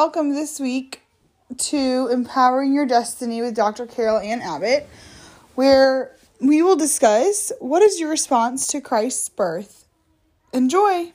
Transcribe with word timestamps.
welcome 0.00 0.30
this 0.30 0.58
week 0.58 1.02
to 1.58 2.08
Empowering 2.10 2.72
Your 2.72 2.86
Destiny 2.86 3.42
with 3.42 3.54
Dr. 3.54 3.84
Carol 3.84 4.18
Ann 4.18 4.40
Abbott, 4.40 4.88
where 5.56 6.16
we 6.40 6.62
will 6.62 6.74
discuss 6.74 7.52
what 7.60 7.82
is 7.82 8.00
your 8.00 8.08
response 8.08 8.66
to 8.68 8.80
Christ's 8.80 9.28
birth. 9.28 9.84
Enjoy! 10.54 11.12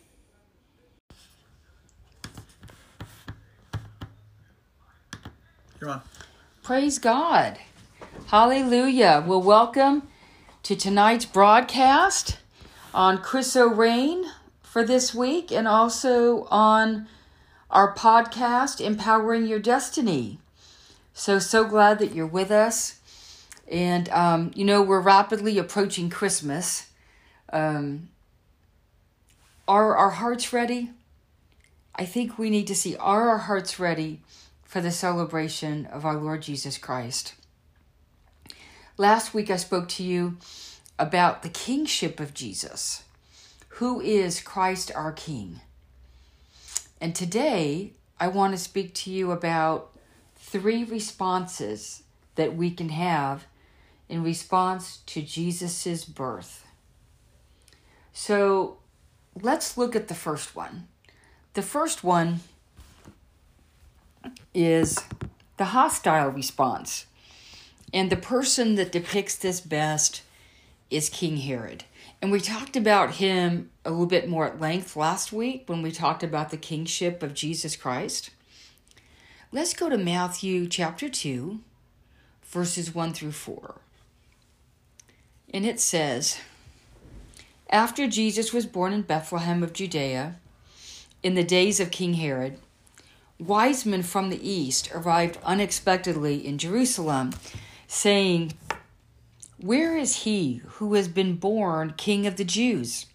You're 5.81 5.89
on. 5.89 6.01
Praise 6.61 6.99
God. 6.99 7.57
Hallelujah. 8.27 9.23
Well, 9.25 9.41
welcome 9.41 10.03
to 10.61 10.75
tonight's 10.75 11.25
broadcast 11.25 12.37
on 12.93 13.17
Chris 13.17 13.55
O'Rain 13.55 14.25
for 14.61 14.85
this 14.85 15.11
week 15.11 15.51
and 15.51 15.67
also 15.67 16.43
on 16.51 17.07
our 17.75 17.93
podcast, 17.93 18.79
Empowering 18.79 19.45
Your 19.45 19.59
Destiny. 19.59 20.39
So, 21.13 21.39
so 21.39 21.65
glad 21.65 21.99
that 21.99 22.15
you're 22.15 22.25
with 22.25 22.49
us. 22.49 23.01
And, 23.69 24.07
um, 24.09 24.51
you 24.55 24.63
know, 24.63 24.81
we're 24.81 25.01
rapidly 25.01 25.57
approaching 25.57 26.09
Christmas. 26.09 26.87
Um, 27.51 28.07
are 29.67 29.93
our 29.93 30.11
hearts 30.11 30.53
ready? 30.53 30.91
I 31.93 32.05
think 32.05 32.37
we 32.37 32.49
need 32.49 32.67
to 32.67 32.75
see 32.75 32.95
are 32.95 33.27
our 33.27 33.39
hearts 33.39 33.77
ready 33.77 34.21
for 34.63 34.79
the 34.79 34.91
celebration 34.91 35.85
of 35.87 36.05
our 36.05 36.15
Lord 36.15 36.43
Jesus 36.43 36.77
Christ? 36.77 37.33
Last 38.97 39.33
week 39.33 39.51
I 39.51 39.57
spoke 39.57 39.89
to 39.89 40.03
you 40.03 40.37
about 40.97 41.43
the 41.43 41.49
kingship 41.49 42.21
of 42.21 42.33
Jesus. 42.33 43.03
Who 43.67 43.99
is 43.99 44.39
Christ 44.39 44.93
our 44.95 45.11
King? 45.11 45.59
And 46.99 47.13
today 47.13 47.93
I 48.19 48.27
want 48.27 48.53
to 48.53 48.57
speak 48.57 48.93
to 48.95 49.11
you 49.11 49.31
about 49.31 49.91
three 50.35 50.83
responses 50.83 52.03
that 52.35 52.55
we 52.55 52.71
can 52.71 52.89
have 52.89 53.45
in 54.07 54.23
response 54.23 54.97
to 55.07 55.21
Jesus' 55.21 56.05
birth. 56.05 56.65
So 58.13 58.77
let's 59.41 59.77
look 59.77 59.95
at 59.95 60.07
the 60.07 60.13
first 60.13 60.55
one. 60.55 60.87
The 61.53 61.61
first 61.61 62.03
one 62.03 62.41
is 64.53 64.97
the 65.57 65.65
hostile 65.65 66.29
response. 66.29 67.05
And 67.93 68.09
the 68.09 68.17
person 68.17 68.75
that 68.75 68.91
depicts 68.91 69.35
this 69.35 69.61
best 69.61 70.21
is 70.89 71.09
King 71.09 71.37
Herod. 71.37 71.85
And 72.21 72.31
we 72.31 72.39
talked 72.39 72.75
about 72.75 73.15
him 73.15 73.69
a 73.83 73.91
little 73.91 74.05
bit 74.05 74.27
more 74.27 74.47
at 74.47 74.59
length 74.59 74.95
last 74.95 75.31
week 75.31 75.63
when 75.67 75.81
we 75.81 75.91
talked 75.91 76.23
about 76.23 76.49
the 76.49 76.57
kingship 76.57 77.21
of 77.21 77.33
Jesus 77.33 77.75
Christ. 77.75 78.31
Let's 79.51 79.73
go 79.73 79.89
to 79.89 79.97
Matthew 79.97 80.67
chapter 80.67 81.07
2, 81.07 81.59
verses 82.43 82.95
1 82.95 83.13
through 83.13 83.31
4. 83.31 83.75
And 85.53 85.65
it 85.65 85.79
says, 85.79 86.39
After 87.69 88.07
Jesus 88.07 88.51
was 88.51 88.65
born 88.65 88.91
in 88.91 89.03
Bethlehem 89.03 89.63
of 89.63 89.73
Judea, 89.73 90.35
in 91.21 91.35
the 91.35 91.43
days 91.43 91.79
of 91.79 91.91
King 91.91 92.15
Herod, 92.15 92.59
wise 93.39 93.85
men 93.85 94.03
from 94.03 94.29
the 94.29 94.49
east 94.49 94.89
arrived 94.93 95.37
unexpectedly 95.43 96.45
in 96.45 96.57
Jerusalem, 96.57 97.33
saying, 97.87 98.53
Where 99.57 99.95
is 99.95 100.23
he 100.23 100.61
who 100.65 100.93
has 100.95 101.07
been 101.07 101.37
born 101.37 101.93
King 101.95 102.27
of 102.27 102.35
the 102.35 102.43
Jews? 102.43 103.05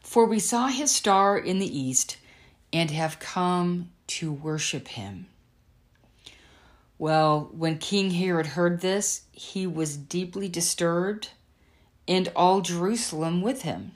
For 0.00 0.24
we 0.24 0.38
saw 0.38 0.68
his 0.68 0.90
star 0.90 1.36
in 1.36 1.58
the 1.58 1.78
east 1.78 2.16
and 2.72 2.90
have 2.90 3.18
come 3.18 3.90
to 4.06 4.32
worship 4.32 4.88
him. 4.88 5.26
Well, 6.98 7.50
when 7.52 7.78
King 7.78 8.12
Herod 8.12 8.46
heard 8.46 8.80
this, 8.80 9.22
he 9.30 9.66
was 9.66 9.96
deeply 9.96 10.48
disturbed, 10.48 11.30
and 12.08 12.32
all 12.34 12.62
Jerusalem 12.62 13.42
with 13.42 13.62
him. 13.62 13.92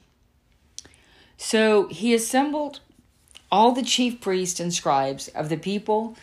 So 1.39 1.89
he 1.89 2.15
assembled 2.15 2.81
all 3.51 3.73
the 3.73 3.83
chief 3.83 4.21
priests 4.21 4.61
and 4.61 4.73
scribes 4.73 5.29
of 5.29 5.49
the 5.49 5.57
people 5.57 6.17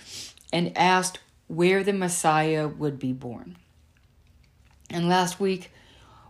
and 0.53 0.77
asked 0.77 1.19
where 1.47 1.83
the 1.83 1.91
Messiah 1.91 2.67
would 2.67 2.99
be 2.99 3.11
born. 3.11 3.57
And 4.89 5.07
last 5.07 5.39
week 5.39 5.71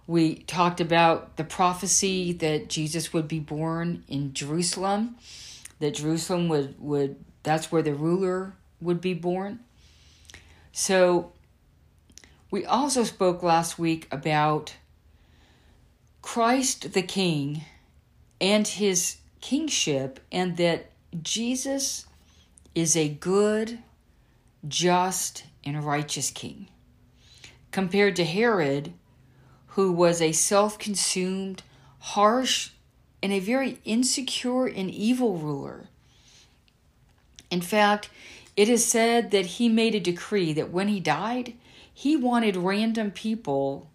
we 0.07 0.35
talked 0.35 0.81
about 0.81 1.37
the 1.37 1.43
prophecy 1.43 2.33
that 2.33 2.67
Jesus 2.67 3.13
would 3.13 3.27
be 3.27 3.39
born 3.39 4.03
in 4.07 4.33
Jerusalem, 4.33 5.15
that 5.79 5.95
Jerusalem 5.95 6.49
would, 6.49 6.75
would 6.79 7.15
that's 7.43 7.71
where 7.71 7.81
the 7.81 7.93
ruler 7.93 8.53
would 8.81 9.01
be 9.01 9.13
born. 9.13 9.59
So 10.71 11.31
we 12.51 12.65
also 12.65 13.03
spoke 13.03 13.43
last 13.43 13.77
week 13.77 14.07
about 14.11 14.75
Christ 16.21 16.93
the 16.93 17.01
King 17.01 17.63
and 18.41 18.67
his 18.67 19.17
kingship, 19.41 20.19
and 20.31 20.57
that 20.57 20.91
Jesus 21.21 22.05
is 22.75 22.95
a 22.95 23.09
good, 23.09 23.79
just, 24.67 25.43
and 25.63 25.83
righteous 25.83 26.31
king. 26.31 26.67
Compared 27.71 28.15
to 28.15 28.25
Herod, 28.25 28.93
who 29.67 29.91
was 29.91 30.21
a 30.21 30.31
self 30.31 30.79
consumed, 30.79 31.63
harsh, 31.99 32.71
and 33.21 33.31
a 33.31 33.39
very 33.39 33.79
insecure 33.85 34.65
and 34.65 34.89
evil 34.89 35.37
ruler. 35.37 35.87
In 37.51 37.61
fact, 37.61 38.09
it 38.55 38.69
is 38.69 38.85
said 38.85 39.31
that 39.31 39.45
he 39.45 39.69
made 39.69 39.95
a 39.95 39.99
decree 39.99 40.53
that 40.53 40.71
when 40.71 40.87
he 40.87 40.99
died, 40.99 41.53
he 41.93 42.15
wanted 42.15 42.55
random 42.55 43.11
people 43.11 43.89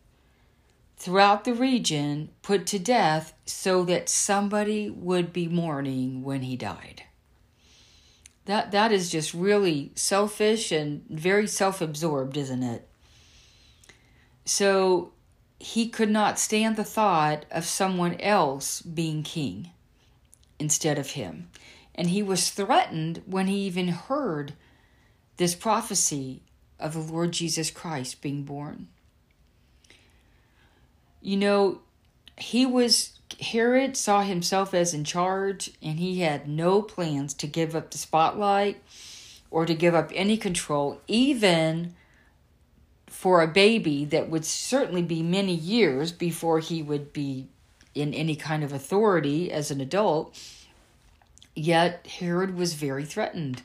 throughout 0.97 1.45
the 1.45 1.55
region 1.55 2.31
put 2.43 2.67
to 2.67 2.79
death 2.79 3.35
so 3.45 3.85
that 3.85 4.09
somebody 4.09 4.89
would 4.89 5.33
be 5.33 5.49
mourning 5.49 6.23
when 6.23 6.43
he 6.43 6.57
died. 6.57 7.03
That 8.47 8.73
that 8.73 8.93
is 8.93 9.11
just 9.11 9.35
really 9.35 9.93
selfish 9.95 10.71
and 10.71 11.05
very 11.09 11.47
self-absorbed, 11.47 12.37
isn't 12.37 12.63
it? 12.63 12.89
So 14.45 15.13
he 15.59 15.89
could 15.89 16.11
not 16.11 16.39
stand 16.39 16.77
the 16.77 16.85
thought 16.85 17.47
of 17.51 17.65
someone 17.65 18.21
else 18.21 18.83
being 18.83 19.23
king 19.23 19.71
instead 20.59 20.99
of 20.99 21.11
him. 21.11 21.49
And 21.95 22.11
he 22.11 22.23
was 22.23 22.51
threatened 22.51 23.23
when 23.27 23.47
he 23.47 23.59
even 23.61 23.89
heard 23.89 24.55
this 25.37 25.55
prophecy 25.55 26.43
of 26.79 26.93
the 26.93 27.13
Lord 27.13 27.33
Jesus 27.33 27.71
Christ 27.71 28.21
being 28.21 28.43
born. 28.43 28.89
You 31.23 31.37
know, 31.37 31.81
he 32.37 32.67
was, 32.67 33.19
Herod 33.41 33.97
saw 33.97 34.23
himself 34.23 34.75
as 34.75 34.93
in 34.93 35.05
charge, 35.05 35.71
and 35.81 35.99
he 35.99 36.21
had 36.21 36.49
no 36.49 36.83
plans 36.83 37.33
to 37.35 37.47
give 37.47 37.75
up 37.75 37.91
the 37.91 37.99
spotlight 37.99 38.83
or 39.51 39.65
to 39.65 39.75
give 39.75 39.95
up 39.95 40.11
any 40.15 40.37
control, 40.37 41.01
even 41.07 41.95
for 43.25 43.41
a 43.41 43.49
baby 43.49 44.05
that 44.05 44.29
would 44.29 44.45
certainly 44.45 45.01
be 45.01 45.23
many 45.23 45.55
years 45.55 46.13
before 46.13 46.59
he 46.59 46.83
would 46.83 47.11
be 47.11 47.49
in 47.95 48.13
any 48.13 48.37
kind 48.37 48.63
of 48.63 48.71
authority 48.71 49.51
as 49.51 49.71
an 49.71 49.81
adult. 49.81 50.39
Yet 51.57 52.07
Herod 52.07 52.55
was 52.55 52.75
very 52.75 53.07
threatened. 53.07 53.63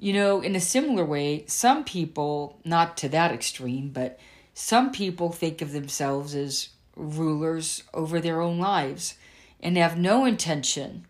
You 0.00 0.12
know, 0.14 0.40
in 0.40 0.56
a 0.56 0.60
similar 0.60 1.04
way, 1.04 1.44
some 1.46 1.84
people, 1.84 2.58
not 2.64 2.96
to 2.96 3.08
that 3.10 3.30
extreme, 3.30 3.90
but 3.90 4.18
some 4.52 4.90
people 4.90 5.30
think 5.30 5.62
of 5.62 5.70
themselves 5.70 6.34
as 6.34 6.70
rulers 6.96 7.84
over 7.94 8.20
their 8.20 8.40
own 8.40 8.58
lives 8.58 9.14
and 9.60 9.76
have 9.76 9.96
no 9.96 10.24
intention 10.24 11.06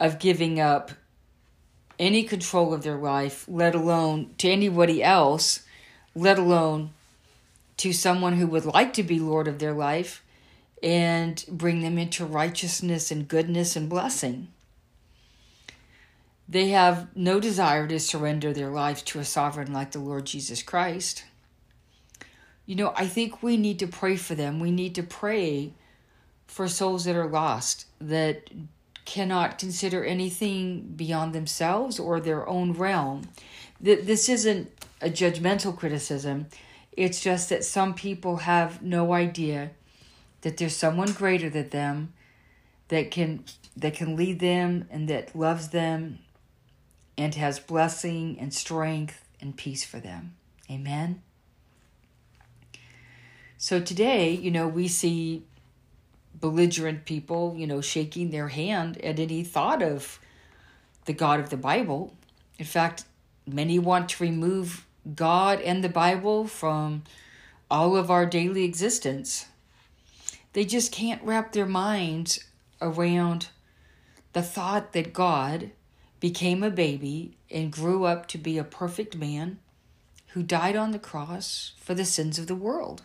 of 0.00 0.18
giving 0.18 0.58
up 0.58 0.90
any 2.00 2.24
control 2.24 2.74
of 2.74 2.82
their 2.82 2.98
life, 2.98 3.44
let 3.46 3.76
alone 3.76 4.34
to 4.38 4.50
anybody 4.50 5.00
else, 5.00 5.62
let 6.14 6.38
alone 6.38 6.90
to 7.78 7.92
someone 7.92 8.34
who 8.34 8.46
would 8.46 8.64
like 8.64 8.92
to 8.94 9.02
be 9.02 9.18
Lord 9.18 9.48
of 9.48 9.58
their 9.58 9.72
life 9.72 10.22
and 10.82 11.44
bring 11.48 11.80
them 11.80 11.98
into 11.98 12.24
righteousness 12.24 13.10
and 13.10 13.28
goodness 13.28 13.76
and 13.76 13.88
blessing. 13.88 14.48
They 16.48 16.68
have 16.68 17.08
no 17.16 17.40
desire 17.40 17.86
to 17.86 17.98
surrender 17.98 18.52
their 18.52 18.70
lives 18.70 19.02
to 19.02 19.20
a 19.20 19.24
sovereign 19.24 19.72
like 19.72 19.92
the 19.92 20.00
Lord 20.00 20.26
Jesus 20.26 20.62
Christ 20.62 21.24
you 22.66 22.76
know, 22.76 22.92
I 22.96 23.06
think 23.06 23.42
we 23.42 23.56
need 23.56 23.78
to 23.80 23.86
pray 23.86 24.16
for 24.16 24.34
them. 24.34 24.60
We 24.60 24.70
need 24.70 24.94
to 24.94 25.02
pray 25.02 25.72
for 26.46 26.68
souls 26.68 27.04
that 27.04 27.16
are 27.16 27.26
lost, 27.26 27.86
that 28.00 28.48
cannot 29.04 29.58
consider 29.58 30.04
anything 30.04 30.92
beyond 30.94 31.34
themselves 31.34 31.98
or 31.98 32.20
their 32.20 32.48
own 32.48 32.72
realm. 32.72 33.28
That 33.80 34.06
This 34.06 34.28
isn't 34.28 34.70
a 35.02 35.10
judgmental 35.10 35.76
criticism. 35.76 36.46
It's 36.92 37.20
just 37.20 37.48
that 37.48 37.64
some 37.64 37.94
people 37.94 38.38
have 38.38 38.82
no 38.82 39.12
idea 39.12 39.72
that 40.42 40.56
there's 40.56 40.76
someone 40.76 41.12
greater 41.12 41.50
than 41.50 41.68
them 41.70 42.12
that 42.88 43.10
can 43.10 43.44
that 43.76 43.94
can 43.94 44.16
lead 44.16 44.38
them 44.38 44.86
and 44.90 45.08
that 45.08 45.34
loves 45.34 45.70
them 45.70 46.18
and 47.16 47.34
has 47.34 47.58
blessing 47.58 48.36
and 48.38 48.52
strength 48.52 49.24
and 49.40 49.56
peace 49.56 49.84
for 49.84 49.98
them. 49.98 50.34
Amen. 50.70 51.22
So 53.56 53.80
today, 53.80 54.32
you 54.32 54.50
know, 54.50 54.68
we 54.68 54.88
see 54.88 55.44
belligerent 56.34 57.04
people, 57.04 57.54
you 57.56 57.66
know, 57.66 57.80
shaking 57.80 58.30
their 58.30 58.48
hand 58.48 58.98
at 59.02 59.18
any 59.18 59.44
thought 59.44 59.82
of 59.82 60.18
the 61.04 61.12
God 61.12 61.40
of 61.40 61.50
the 61.50 61.56
Bible. 61.56 62.14
In 62.58 62.64
fact, 62.64 63.04
many 63.46 63.78
want 63.78 64.10
to 64.10 64.24
remove 64.24 64.84
God 65.14 65.60
and 65.60 65.82
the 65.82 65.88
Bible 65.88 66.46
from 66.46 67.02
all 67.70 67.96
of 67.96 68.10
our 68.10 68.26
daily 68.26 68.64
existence. 68.64 69.46
They 70.52 70.64
just 70.64 70.92
can't 70.92 71.22
wrap 71.22 71.52
their 71.52 71.66
minds 71.66 72.44
around 72.80 73.48
the 74.32 74.42
thought 74.42 74.92
that 74.92 75.12
God 75.12 75.70
became 76.20 76.62
a 76.62 76.70
baby 76.70 77.36
and 77.50 77.72
grew 77.72 78.04
up 78.04 78.26
to 78.28 78.38
be 78.38 78.58
a 78.58 78.64
perfect 78.64 79.16
man 79.16 79.58
who 80.28 80.42
died 80.42 80.76
on 80.76 80.92
the 80.92 80.98
cross 80.98 81.72
for 81.78 81.94
the 81.94 82.04
sins 82.04 82.38
of 82.38 82.46
the 82.46 82.54
world. 82.54 83.02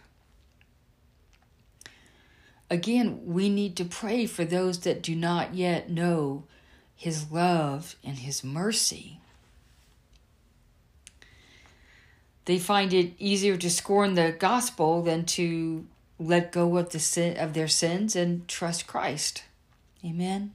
Again, 2.69 3.21
we 3.25 3.49
need 3.49 3.75
to 3.77 3.85
pray 3.85 4.25
for 4.25 4.45
those 4.45 4.81
that 4.81 5.01
do 5.01 5.15
not 5.15 5.53
yet 5.53 5.89
know 5.89 6.43
his 6.95 7.31
love 7.31 7.95
and 8.03 8.17
his 8.17 8.43
mercy. 8.43 9.19
They 12.47 12.59
find 12.59 12.93
it 12.93 13.11
easier 13.19 13.57
to 13.57 13.69
scorn 13.69 14.13
the 14.13 14.31
gospel 14.31 15.03
than 15.03 15.25
to 15.25 15.85
let 16.17 16.53
go 16.53 16.77
of 16.77 16.91
the 16.91 16.99
sin 16.99 17.35
of 17.35 17.51
their 17.51 17.67
sins 17.67 18.15
and 18.15 18.47
trust 18.47 18.87
Christ. 18.87 19.43
Amen. 20.03 20.53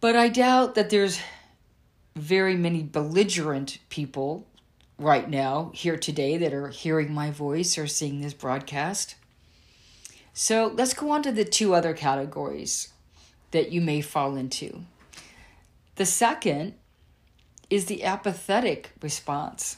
But 0.00 0.16
I 0.16 0.30
doubt 0.30 0.74
that 0.74 0.88
there's 0.88 1.20
very 2.16 2.56
many 2.56 2.82
belligerent 2.82 3.78
people 3.90 4.46
right 4.98 5.28
now 5.28 5.70
here 5.74 5.98
today 5.98 6.38
that 6.38 6.54
are 6.54 6.68
hearing 6.68 7.12
my 7.12 7.30
voice 7.30 7.76
or 7.76 7.86
seeing 7.86 8.22
this 8.22 8.32
broadcast. 8.32 9.16
So 10.32 10.72
let's 10.74 10.94
go 10.94 11.10
on 11.10 11.22
to 11.24 11.32
the 11.32 11.44
two 11.44 11.74
other 11.74 11.92
categories 11.92 12.88
that 13.50 13.70
you 13.70 13.82
may 13.82 14.00
fall 14.00 14.34
into. 14.34 14.84
The 15.96 16.06
second 16.06 16.72
is 17.70 17.86
the 17.86 18.04
apathetic 18.04 18.92
response. 19.02 19.76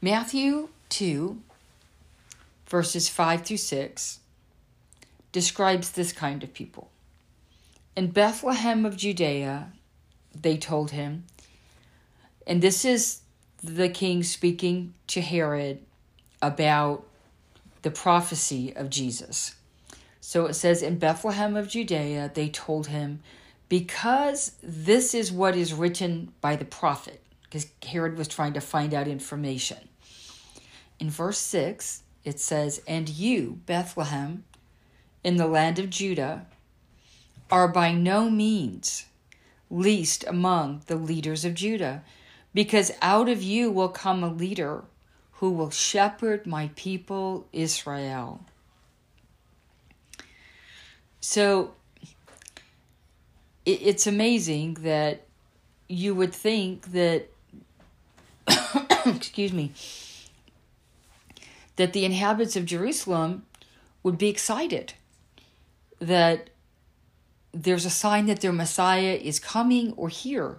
Matthew 0.00 0.68
2, 0.90 1.40
verses 2.66 3.08
5 3.08 3.42
through 3.42 3.56
6, 3.56 4.20
describes 5.32 5.90
this 5.90 6.12
kind 6.12 6.42
of 6.42 6.52
people. 6.52 6.90
In 7.96 8.10
Bethlehem 8.10 8.84
of 8.84 8.96
Judea, 8.96 9.72
they 10.34 10.56
told 10.56 10.90
him, 10.90 11.24
and 12.46 12.60
this 12.60 12.84
is 12.84 13.20
the 13.62 13.88
king 13.88 14.22
speaking 14.22 14.92
to 15.06 15.22
Herod 15.22 15.80
about 16.42 17.06
the 17.82 17.90
prophecy 17.90 18.74
of 18.76 18.90
Jesus. 18.90 19.54
So 20.20 20.46
it 20.46 20.54
says, 20.54 20.82
In 20.82 20.98
Bethlehem 20.98 21.56
of 21.56 21.68
Judea, 21.68 22.30
they 22.34 22.48
told 22.48 22.88
him, 22.88 23.20
Because 23.68 24.56
this 24.62 25.14
is 25.14 25.32
what 25.32 25.56
is 25.56 25.72
written 25.72 26.32
by 26.40 26.56
the 26.56 26.64
prophet, 26.64 27.20
because 27.44 27.66
Herod 27.82 28.16
was 28.16 28.28
trying 28.28 28.52
to 28.54 28.60
find 28.60 28.94
out 28.94 29.08
information. 29.08 29.88
In 31.00 31.10
verse 31.10 31.38
6, 31.38 32.02
it 32.24 32.40
says, 32.40 32.82
And 32.86 33.08
you, 33.08 33.60
Bethlehem, 33.66 34.44
in 35.22 35.36
the 35.36 35.46
land 35.46 35.78
of 35.78 35.90
Judah, 35.90 36.46
are 37.50 37.68
by 37.68 37.92
no 37.92 38.30
means 38.30 39.06
least 39.70 40.24
among 40.26 40.82
the 40.86 40.96
leaders 40.96 41.44
of 41.44 41.54
Judah 41.54 42.02
because 42.54 42.92
out 43.02 43.28
of 43.28 43.42
you 43.42 43.70
will 43.70 43.88
come 43.88 44.22
a 44.22 44.32
leader 44.32 44.84
who 45.32 45.50
will 45.50 45.70
shepherd 45.70 46.46
my 46.46 46.70
people 46.76 47.46
Israel. 47.52 48.44
So 51.20 51.74
it's 53.66 54.06
amazing 54.06 54.74
that 54.80 55.26
you 55.88 56.14
would 56.14 56.34
think 56.34 56.92
that, 56.92 57.28
excuse 59.06 59.52
me, 59.52 59.72
that 61.76 61.92
the 61.92 62.04
inhabitants 62.04 62.56
of 62.56 62.64
Jerusalem 62.64 63.44
would 64.02 64.18
be 64.18 64.28
excited 64.28 64.94
that 65.98 66.50
there's 67.52 67.84
a 67.84 67.90
sign 67.90 68.26
that 68.26 68.40
their 68.40 68.52
Messiah 68.52 69.18
is 69.20 69.38
coming 69.38 69.92
or 69.96 70.08
here. 70.08 70.58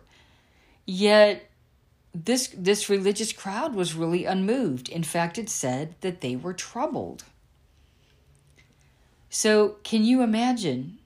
Yet 0.86 1.50
this 2.14 2.48
this 2.56 2.90
religious 2.90 3.34
crowd 3.34 3.76
was 3.76 3.94
really 3.94 4.26
unmoved. 4.26 4.88
In 4.90 5.04
fact, 5.04 5.38
it 5.38 5.50
said 5.50 5.96
that 6.02 6.22
they 6.22 6.36
were 6.36 6.54
troubled. 6.54 7.26
So, 9.30 9.78
can 9.84 10.06
you 10.06 10.22
imagine? 10.22 11.00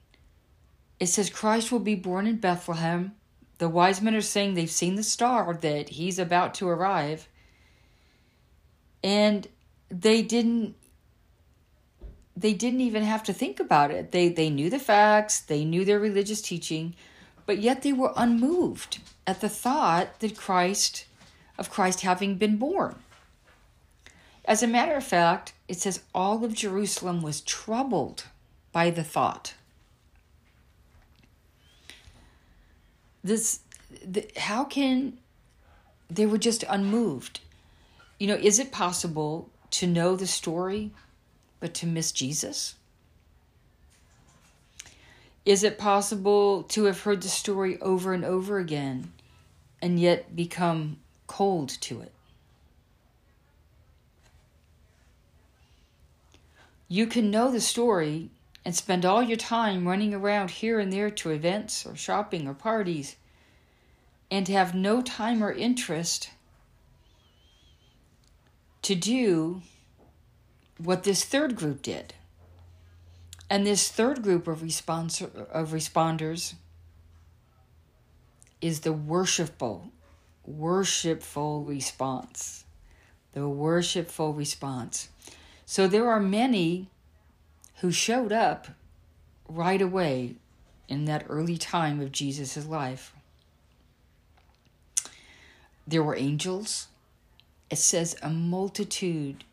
It 1.00 1.06
says 1.06 1.30
Christ 1.30 1.72
will 1.72 1.80
be 1.80 1.94
born 1.94 2.26
in 2.26 2.36
Bethlehem. 2.36 3.14
The 3.58 3.70
wise 3.70 4.02
men 4.02 4.14
are 4.14 4.20
saying 4.20 4.54
they've 4.54 4.70
seen 4.70 4.94
the 4.94 5.02
star 5.02 5.54
that 5.54 5.88
he's 5.88 6.18
about 6.18 6.54
to 6.54 6.68
arrive. 6.68 7.26
And 9.02 9.48
they 9.90 10.22
didn't 10.22 10.76
they 12.36 12.54
didn't 12.54 12.80
even 12.80 13.02
have 13.02 13.22
to 13.24 13.32
think 13.32 13.60
about 13.60 13.90
it. 13.90 14.12
They 14.12 14.28
they 14.28 14.50
knew 14.50 14.70
the 14.70 14.78
facts, 14.78 15.40
they 15.40 15.64
knew 15.64 15.84
their 15.84 15.98
religious 15.98 16.40
teaching, 16.40 16.94
but 17.46 17.58
yet 17.58 17.82
they 17.82 17.92
were 17.92 18.12
unmoved 18.16 18.98
at 19.26 19.40
the 19.40 19.48
thought 19.48 20.20
that 20.20 20.36
Christ, 20.36 21.06
of 21.58 21.70
Christ 21.70 22.02
having 22.02 22.36
been 22.36 22.56
born. 22.56 22.96
As 24.44 24.62
a 24.62 24.66
matter 24.66 24.94
of 24.94 25.04
fact, 25.04 25.52
it 25.68 25.78
says 25.78 26.02
all 26.14 26.44
of 26.44 26.54
Jerusalem 26.54 27.22
was 27.22 27.40
troubled 27.40 28.24
by 28.72 28.90
the 28.90 29.04
thought. 29.04 29.54
This, 33.22 33.60
the, 34.04 34.26
how 34.36 34.64
can 34.64 35.18
they 36.08 36.26
were 36.26 36.38
just 36.38 36.64
unmoved? 36.68 37.40
You 38.18 38.26
know, 38.26 38.36
is 38.36 38.58
it 38.58 38.72
possible 38.72 39.48
to 39.72 39.86
know 39.86 40.16
the 40.16 40.26
story 40.26 40.90
but 41.60 41.74
to 41.74 41.86
miss 41.86 42.12
Jesus? 42.12 42.74
Is 45.44 45.62
it 45.64 45.78
possible 45.78 46.62
to 46.64 46.84
have 46.84 47.02
heard 47.02 47.22
the 47.22 47.28
story 47.28 47.80
over 47.80 48.12
and 48.12 48.24
over 48.24 48.58
again 48.58 49.12
and 49.80 49.98
yet 49.98 50.36
become 50.36 50.98
cold 51.26 51.68
to 51.68 52.00
it? 52.00 52.12
You 56.88 57.06
can 57.06 57.30
know 57.30 57.50
the 57.50 57.60
story 57.60 58.30
and 58.64 58.74
spend 58.74 59.04
all 59.04 59.22
your 59.22 59.36
time 59.36 59.88
running 59.88 60.14
around 60.14 60.50
here 60.50 60.78
and 60.78 60.92
there 60.92 61.10
to 61.10 61.30
events 61.30 61.86
or 61.86 61.96
shopping 61.96 62.46
or 62.46 62.54
parties 62.54 63.16
and 64.30 64.46
have 64.48 64.74
no 64.74 65.00
time 65.00 65.42
or 65.42 65.52
interest 65.52 66.30
to 68.82 68.94
do 68.94 69.62
what 70.78 71.02
this 71.02 71.24
third 71.24 71.56
group 71.56 71.82
did. 71.82 72.14
And 73.48 73.66
this 73.66 73.88
third 73.88 74.22
group 74.22 74.46
of, 74.46 74.62
response, 74.62 75.20
of 75.20 75.70
responders 75.70 76.54
is 78.60 78.80
the 78.80 78.92
worshipful, 78.92 79.90
worshipful 80.44 81.64
response. 81.64 82.64
The 83.32 83.48
worshipful 83.48 84.34
response. 84.34 85.08
So 85.66 85.86
there 85.86 86.08
are 86.08 86.20
many 86.20 86.90
who 87.80 87.90
showed 87.90 88.32
up 88.32 88.68
right 89.48 89.80
away 89.80 90.36
in 90.88 91.06
that 91.06 91.24
early 91.28 91.56
time 91.56 92.00
of 92.00 92.12
Jesus' 92.12 92.66
life. 92.66 93.14
There 95.86 96.02
were 96.02 96.16
angels. 96.16 96.88
It 97.70 97.78
says 97.78 98.16
a 98.22 98.28
multitude 98.28 99.44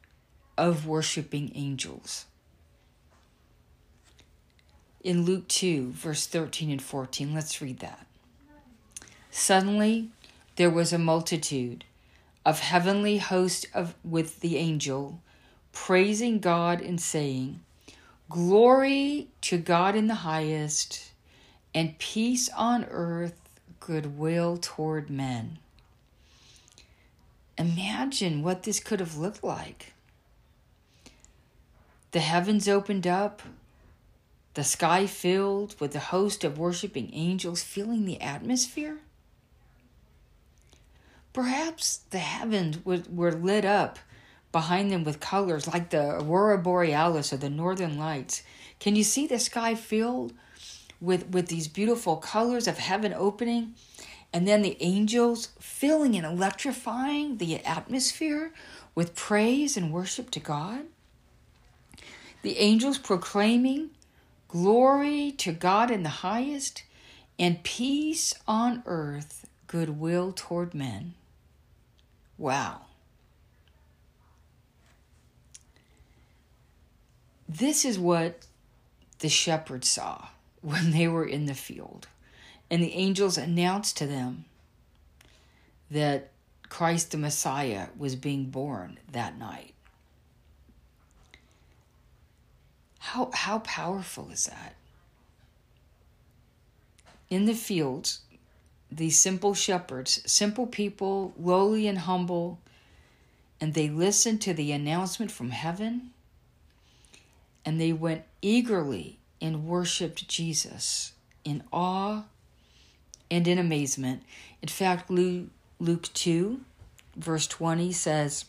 of 0.57 0.85
worshiping 0.85 1.51
angels. 1.55 2.25
In 5.03 5.23
Luke 5.23 5.47
2, 5.47 5.91
verse 5.91 6.27
13 6.27 6.69
and 6.69 6.81
14, 6.81 7.33
let's 7.33 7.61
read 7.61 7.79
that. 7.79 8.05
Suddenly 9.31 10.09
there 10.57 10.71
was 10.71 10.91
a 10.91 10.97
multitude 10.97 11.85
of 12.45 12.59
heavenly 12.59 13.19
hosts 13.19 13.65
of, 13.73 13.93
with 14.03 14.41
the 14.41 14.57
angel, 14.57 15.21
praising 15.71 16.39
God 16.39 16.81
and 16.81 16.99
saying, 16.99 17.61
Glory 18.29 19.29
to 19.41 19.57
God 19.57 19.95
in 19.95 20.07
the 20.07 20.15
highest, 20.15 21.11
and 21.73 21.97
peace 21.97 22.49
on 22.49 22.85
earth, 22.85 23.39
goodwill 23.79 24.57
toward 24.57 25.09
men. 25.09 25.59
Imagine 27.57 28.43
what 28.43 28.63
this 28.63 28.79
could 28.79 28.99
have 28.99 29.17
looked 29.17 29.43
like 29.43 29.93
the 32.11 32.19
heavens 32.19 32.67
opened 32.67 33.05
up, 33.05 33.41
the 34.55 34.63
sky 34.63 35.05
filled 35.05 35.79
with 35.79 35.95
a 35.95 35.99
host 35.99 36.43
of 36.43 36.57
worshiping 36.57 37.09
angels 37.13 37.61
filling 37.61 38.05
the 38.05 38.19
atmosphere? 38.21 38.97
Perhaps 41.31 41.97
the 42.09 42.19
heavens 42.19 42.83
were 42.83 43.31
lit 43.31 43.65
up 43.65 43.99
behind 44.51 44.91
them 44.91 45.03
with 45.03 45.19
colors 45.19 45.67
like 45.67 45.89
the 45.89 46.15
aurora 46.15 46.57
borealis 46.57 47.33
or 47.33 47.37
the 47.37 47.49
northern 47.49 47.97
lights. 47.97 48.43
Can 48.79 48.95
you 48.95 49.03
see 49.03 49.27
the 49.27 49.39
sky 49.39 49.75
filled 49.75 50.33
with, 51.01 51.29
with 51.29 51.47
these 51.47 51.67
beautiful 51.67 52.17
colors 52.17 52.67
of 52.67 52.77
heaven 52.77 53.13
opening? 53.13 53.75
And 54.33 54.47
then 54.47 54.61
the 54.61 54.77
angels 54.81 55.49
filling 55.59 56.15
and 56.15 56.25
electrifying 56.25 57.37
the 57.37 57.63
atmosphere 57.65 58.51
with 58.93 59.15
praise 59.15 59.77
and 59.77 59.93
worship 59.93 60.31
to 60.31 60.39
God? 60.39 60.85
The 62.41 62.57
angels 62.57 62.97
proclaiming 62.97 63.91
glory 64.47 65.31
to 65.33 65.51
God 65.51 65.91
in 65.91 66.03
the 66.03 66.09
highest 66.09 66.83
and 67.39 67.63
peace 67.63 68.33
on 68.47 68.83
earth, 68.85 69.47
goodwill 69.67 70.33
toward 70.35 70.73
men. 70.73 71.13
Wow. 72.37 72.86
This 77.47 77.85
is 77.85 77.97
what 77.97 78.45
the 79.19 79.29
shepherds 79.29 79.89
saw 79.89 80.27
when 80.61 80.91
they 80.91 81.07
were 81.07 81.25
in 81.25 81.45
the 81.45 81.53
field. 81.53 82.07
And 82.69 82.83
the 82.83 82.93
angels 82.93 83.37
announced 83.37 83.97
to 83.97 84.05
them 84.05 84.45
that 85.89 86.31
Christ 86.69 87.11
the 87.11 87.17
Messiah 87.17 87.87
was 87.97 88.15
being 88.15 88.45
born 88.45 88.99
that 89.11 89.37
night. 89.37 89.73
How, 92.99 93.31
how 93.33 93.59
powerful 93.59 94.29
is 94.31 94.45
that? 94.47 94.75
In 97.29 97.45
the 97.45 97.53
fields, 97.53 98.21
these 98.91 99.17
simple 99.17 99.53
shepherds, 99.53 100.21
simple 100.25 100.67
people, 100.67 101.33
lowly 101.39 101.87
and 101.87 101.99
humble, 101.99 102.59
and 103.61 103.73
they 103.73 103.89
listened 103.89 104.41
to 104.41 104.53
the 104.53 104.73
announcement 104.73 105.31
from 105.31 105.51
heaven, 105.51 106.11
and 107.67 107.81
they 107.81 107.91
went 107.91 108.23
eagerly 108.41 109.19
and 109.41 109.67
worshiped 109.67 110.25
Jesus 110.29 111.11
in 111.43 111.61
awe 111.73 112.23
and 113.29 113.45
in 113.45 113.59
amazement. 113.59 114.23
In 114.61 114.69
fact, 114.69 115.11
Luke 115.11 116.09
2, 116.13 116.61
verse 117.17 117.45
20 117.45 117.91
says, 117.91 118.45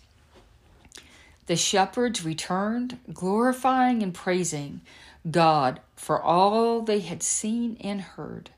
The 1.46 1.56
shepherds 1.56 2.24
returned, 2.24 3.00
glorifying 3.12 4.04
and 4.04 4.14
praising 4.14 4.82
God 5.28 5.80
for 5.96 6.22
all 6.22 6.80
they 6.82 7.00
had 7.00 7.24
seen 7.24 7.76
and 7.80 8.00
heard, 8.00 8.50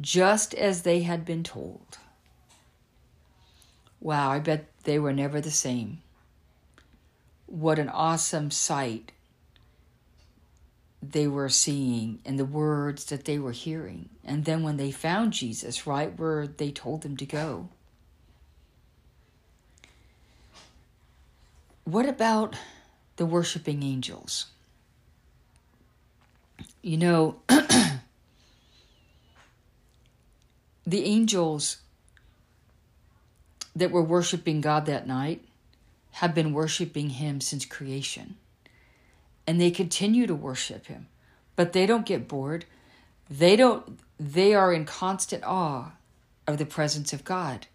just 0.00 0.54
as 0.54 0.80
they 0.80 1.02
had 1.02 1.26
been 1.26 1.44
told. 1.44 1.98
Wow, 4.00 4.30
I 4.30 4.38
bet 4.38 4.64
they 4.84 4.98
were 4.98 5.12
never 5.12 5.42
the 5.42 5.50
same. 5.50 6.00
What 7.44 7.78
an 7.78 7.90
awesome 7.90 8.50
sight 8.50 9.12
they 11.02 11.26
were 11.26 11.48
seeing 11.48 12.20
and 12.24 12.38
the 12.38 12.44
words 12.44 13.06
that 13.06 13.24
they 13.24 13.38
were 13.38 13.52
hearing. 13.52 14.10
And 14.24 14.44
then 14.44 14.62
when 14.62 14.76
they 14.76 14.90
found 14.90 15.32
Jesus 15.32 15.86
right 15.86 16.16
where 16.18 16.46
they 16.46 16.70
told 16.70 17.02
them 17.02 17.16
to 17.16 17.24
go. 17.24 17.68
What 21.84 22.06
about 22.06 22.54
the 23.16 23.26
worshiping 23.26 23.82
angels? 23.82 24.46
You 26.82 26.98
know, 26.98 27.36
the 30.86 31.04
angels 31.04 31.78
that 33.74 33.90
were 33.90 34.02
worshiping 34.02 34.60
God 34.60 34.86
that 34.86 35.06
night 35.06 35.44
have 36.12 36.34
been 36.34 36.52
worshiping 36.52 37.10
Him 37.10 37.40
since 37.40 37.64
creation 37.64 38.36
and 39.50 39.60
they 39.60 39.72
continue 39.72 40.28
to 40.28 40.34
worship 40.34 40.86
him. 40.86 41.08
But 41.56 41.72
they 41.72 41.84
don't 41.84 42.06
get 42.06 42.28
bored. 42.28 42.66
They 43.28 43.56
don't 43.56 43.98
they 44.16 44.54
are 44.54 44.72
in 44.72 44.84
constant 44.84 45.42
awe 45.42 45.90
of 46.46 46.56
the 46.56 46.64
presence 46.64 47.12
of 47.12 47.24
God. 47.24 47.66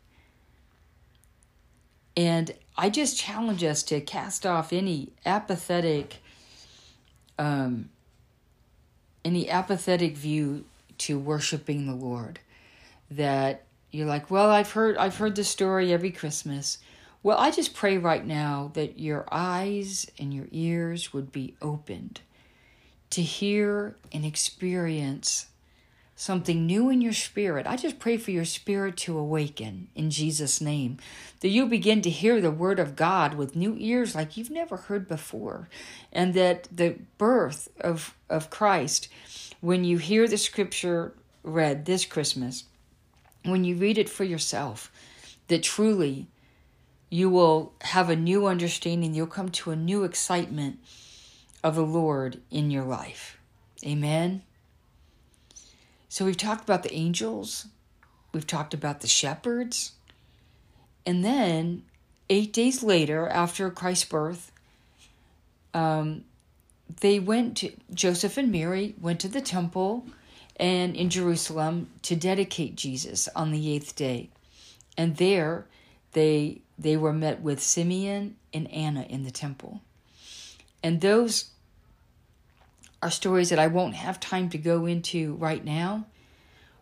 And 2.15 2.53
I 2.77 2.89
just 2.89 3.17
challenge 3.17 3.61
us 3.61 3.83
to 3.83 3.99
cast 3.99 4.45
off 4.45 4.71
any 4.71 5.09
apathetic 5.25 6.21
um, 7.37 7.89
any 9.25 9.49
apathetic 9.49 10.15
view 10.15 10.63
to 10.99 11.19
worshiping 11.19 11.87
the 11.87 11.93
Lord. 11.93 12.39
That 13.11 13.65
you're 13.91 14.07
like, 14.07 14.31
well, 14.31 14.49
I've 14.49 14.71
heard 14.71 14.95
I've 14.95 15.17
heard 15.17 15.35
the 15.35 15.43
story 15.43 15.91
every 15.91 16.11
Christmas. 16.11 16.77
Well, 17.25 17.39
I 17.39 17.49
just 17.49 17.73
pray 17.73 17.97
right 17.97 18.23
now 18.23 18.69
that 18.75 18.99
your 18.99 19.25
eyes 19.31 20.05
and 20.19 20.31
your 20.31 20.45
ears 20.51 21.11
would 21.11 21.31
be 21.31 21.55
opened 21.59 22.21
to 23.09 23.23
hear 23.23 23.95
and 24.11 24.23
experience 24.23 25.47
something 26.15 26.67
new 26.67 26.91
in 26.91 27.01
your 27.01 27.13
spirit. 27.13 27.65
I 27.65 27.77
just 27.77 27.97
pray 27.97 28.17
for 28.17 28.29
your 28.29 28.45
spirit 28.45 28.95
to 28.97 29.17
awaken 29.17 29.87
in 29.95 30.11
Jesus' 30.11 30.61
name, 30.61 30.99
that 31.39 31.47
you 31.47 31.65
begin 31.65 32.03
to 32.03 32.11
hear 32.11 32.39
the 32.39 32.51
word 32.51 32.77
of 32.77 32.95
God 32.95 33.33
with 33.33 33.55
new 33.55 33.75
ears 33.79 34.13
like 34.13 34.37
you've 34.37 34.51
never 34.51 34.77
heard 34.77 35.07
before, 35.07 35.67
and 36.13 36.35
that 36.35 36.67
the 36.71 36.99
birth 37.17 37.69
of, 37.81 38.13
of 38.29 38.51
Christ, 38.51 39.09
when 39.61 39.83
you 39.83 39.97
hear 39.97 40.27
the 40.27 40.37
scripture 40.37 41.15
read 41.41 41.85
this 41.85 42.05
Christmas, 42.05 42.65
when 43.43 43.63
you 43.63 43.77
read 43.77 43.97
it 43.97 44.09
for 44.09 44.25
yourself, 44.25 44.91
that 45.47 45.63
truly 45.63 46.27
you 47.15 47.29
will 47.29 47.71
have 47.79 48.09
a 48.09 48.15
new 48.15 48.45
understanding. 48.45 49.13
You'll 49.13 49.27
come 49.27 49.49
to 49.49 49.71
a 49.71 49.75
new 49.75 50.03
excitement 50.03 50.79
of 51.63 51.75
the 51.75 51.85
Lord 51.85 52.41
in 52.51 52.71
your 52.71 52.83
life. 52.83 53.37
Amen. 53.85 54.43
So 56.09 56.25
we've 56.25 56.35
talked 56.35 56.63
about 56.63 56.83
the 56.83 56.93
angels, 56.93 57.67
we've 58.33 58.45
talked 58.45 58.73
about 58.73 58.99
the 58.99 59.07
shepherds, 59.07 59.93
and 61.05 61.23
then 61.23 61.83
eight 62.29 62.51
days 62.51 62.83
later, 62.83 63.29
after 63.29 63.69
Christ's 63.69 64.05
birth, 64.05 64.51
um, 65.73 66.25
they 66.99 67.19
went 67.19 67.55
to 67.57 67.71
Joseph 67.93 68.37
and 68.37 68.51
Mary 68.51 68.93
went 68.99 69.21
to 69.21 69.29
the 69.29 69.41
temple 69.41 70.05
and 70.57 70.95
in 70.95 71.09
Jerusalem 71.09 71.87
to 72.01 72.15
dedicate 72.17 72.75
Jesus 72.75 73.29
on 73.35 73.51
the 73.51 73.73
eighth 73.73 73.95
day. 73.95 74.29
And 74.97 75.15
there 75.15 75.65
they 76.11 76.61
they 76.77 76.97
were 76.97 77.13
met 77.13 77.41
with 77.41 77.61
Simeon 77.61 78.35
and 78.53 78.69
Anna 78.71 79.03
in 79.03 79.23
the 79.23 79.31
temple. 79.31 79.81
And 80.83 81.01
those 81.01 81.51
are 83.01 83.11
stories 83.11 83.49
that 83.49 83.59
I 83.59 83.67
won't 83.67 83.95
have 83.95 84.19
time 84.19 84.49
to 84.49 84.57
go 84.57 84.85
into 84.85 85.35
right 85.35 85.63
now, 85.63 86.05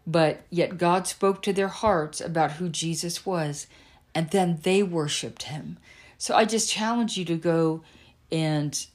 but 0.05 0.41
yet 0.49 0.77
God 0.77 1.07
spoke 1.07 1.41
to 1.43 1.53
their 1.53 1.67
hearts 1.67 2.21
about 2.21 2.53
who 2.53 2.69
Jesus 2.69 3.25
was, 3.25 3.67
and 4.15 4.29
then 4.29 4.59
they 4.63 4.83
worshiped 4.83 5.43
him. 5.43 5.77
So 6.17 6.35
I 6.35 6.45
just 6.45 6.71
challenge 6.71 7.17
you 7.17 7.25
to 7.25 7.35
go 7.35 7.83
and 8.31 8.85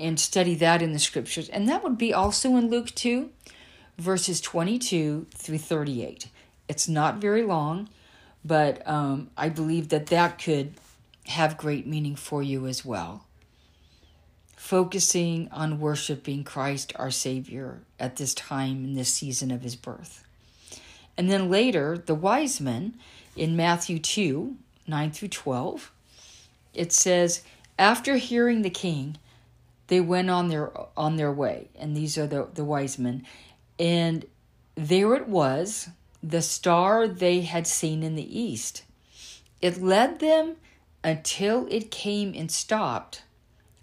and 0.00 0.20
study 0.20 0.54
that 0.54 0.80
in 0.80 0.92
the 0.92 0.98
scriptures. 0.98 1.48
And 1.48 1.68
that 1.68 1.82
would 1.82 1.98
be 1.98 2.14
also 2.14 2.56
in 2.56 2.70
Luke 2.70 2.94
2, 2.94 3.30
verses 3.98 4.40
22 4.40 5.26
through 5.34 5.58
38. 5.58 6.28
It's 6.68 6.88
not 6.88 7.16
very 7.16 7.42
long, 7.42 7.88
but 8.48 8.86
um, 8.88 9.30
I 9.36 9.50
believe 9.50 9.90
that 9.90 10.06
that 10.06 10.42
could 10.42 10.72
have 11.26 11.58
great 11.58 11.86
meaning 11.86 12.16
for 12.16 12.42
you 12.42 12.66
as 12.66 12.84
well. 12.84 13.26
Focusing 14.56 15.48
on 15.52 15.78
worshiping 15.78 16.42
Christ 16.42 16.92
our 16.96 17.10
Savior 17.10 17.80
at 18.00 18.16
this 18.16 18.32
time 18.32 18.84
in 18.84 18.94
this 18.94 19.12
season 19.12 19.50
of 19.50 19.62
his 19.62 19.76
birth. 19.76 20.24
And 21.16 21.30
then 21.30 21.50
later, 21.50 21.98
the 21.98 22.14
wise 22.14 22.60
men 22.60 22.94
in 23.36 23.54
Matthew 23.54 23.98
2 23.98 24.56
9 24.86 25.10
through 25.10 25.28
12, 25.28 25.92
it 26.72 26.92
says, 26.92 27.42
After 27.78 28.16
hearing 28.16 28.62
the 28.62 28.70
king, 28.70 29.18
they 29.88 30.00
went 30.00 30.30
on 30.30 30.48
their 30.48 30.72
on 30.96 31.16
their 31.16 31.32
way. 31.32 31.68
And 31.78 31.94
these 31.94 32.16
are 32.16 32.26
the, 32.26 32.48
the 32.54 32.64
wise 32.64 32.98
men. 32.98 33.26
And 33.78 34.24
there 34.74 35.14
it 35.14 35.28
was 35.28 35.90
the 36.22 36.42
star 36.42 37.06
they 37.06 37.42
had 37.42 37.66
seen 37.66 38.02
in 38.02 38.14
the 38.14 38.38
east. 38.40 38.84
It 39.60 39.82
led 39.82 40.20
them 40.20 40.56
until 41.04 41.66
it 41.70 41.90
came 41.90 42.34
and 42.34 42.50
stopped 42.50 43.22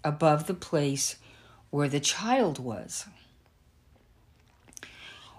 above 0.04 0.46
the 0.46 0.54
place 0.54 1.16
where 1.70 1.88
the 1.88 2.00
child 2.00 2.58
was. 2.58 3.06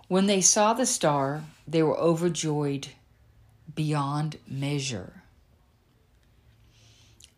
When 0.08 0.26
they 0.26 0.42
saw 0.42 0.74
the 0.74 0.86
star, 0.86 1.44
they 1.68 1.84
were 1.84 1.98
overjoyed 1.98 2.90
beyond 3.76 4.38
measure. 4.48 5.24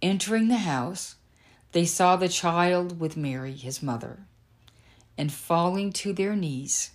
Entering 0.02 0.48
the 0.48 0.58
house, 0.58 1.16
they 1.72 1.86
saw 1.86 2.16
the 2.16 2.30
child 2.30 3.00
with 3.00 3.18
Mary, 3.18 3.54
his 3.54 3.84
mother, 3.84 4.20
and 5.18 5.32
falling 5.32 5.92
to 5.94 6.14
their 6.14 6.36
knees, 6.36 6.92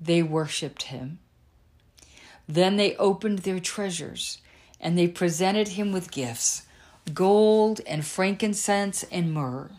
they 0.00 0.22
worshipped 0.22 0.84
him. 0.84 1.18
Then 2.48 2.76
they 2.76 2.96
opened 2.96 3.40
their 3.40 3.60
treasures 3.60 4.38
and 4.80 4.98
they 4.98 5.08
presented 5.08 5.68
him 5.68 5.92
with 5.92 6.10
gifts 6.10 6.62
gold 7.12 7.80
and 7.86 8.04
frankincense 8.04 9.04
and 9.12 9.32
myrrh. 9.32 9.70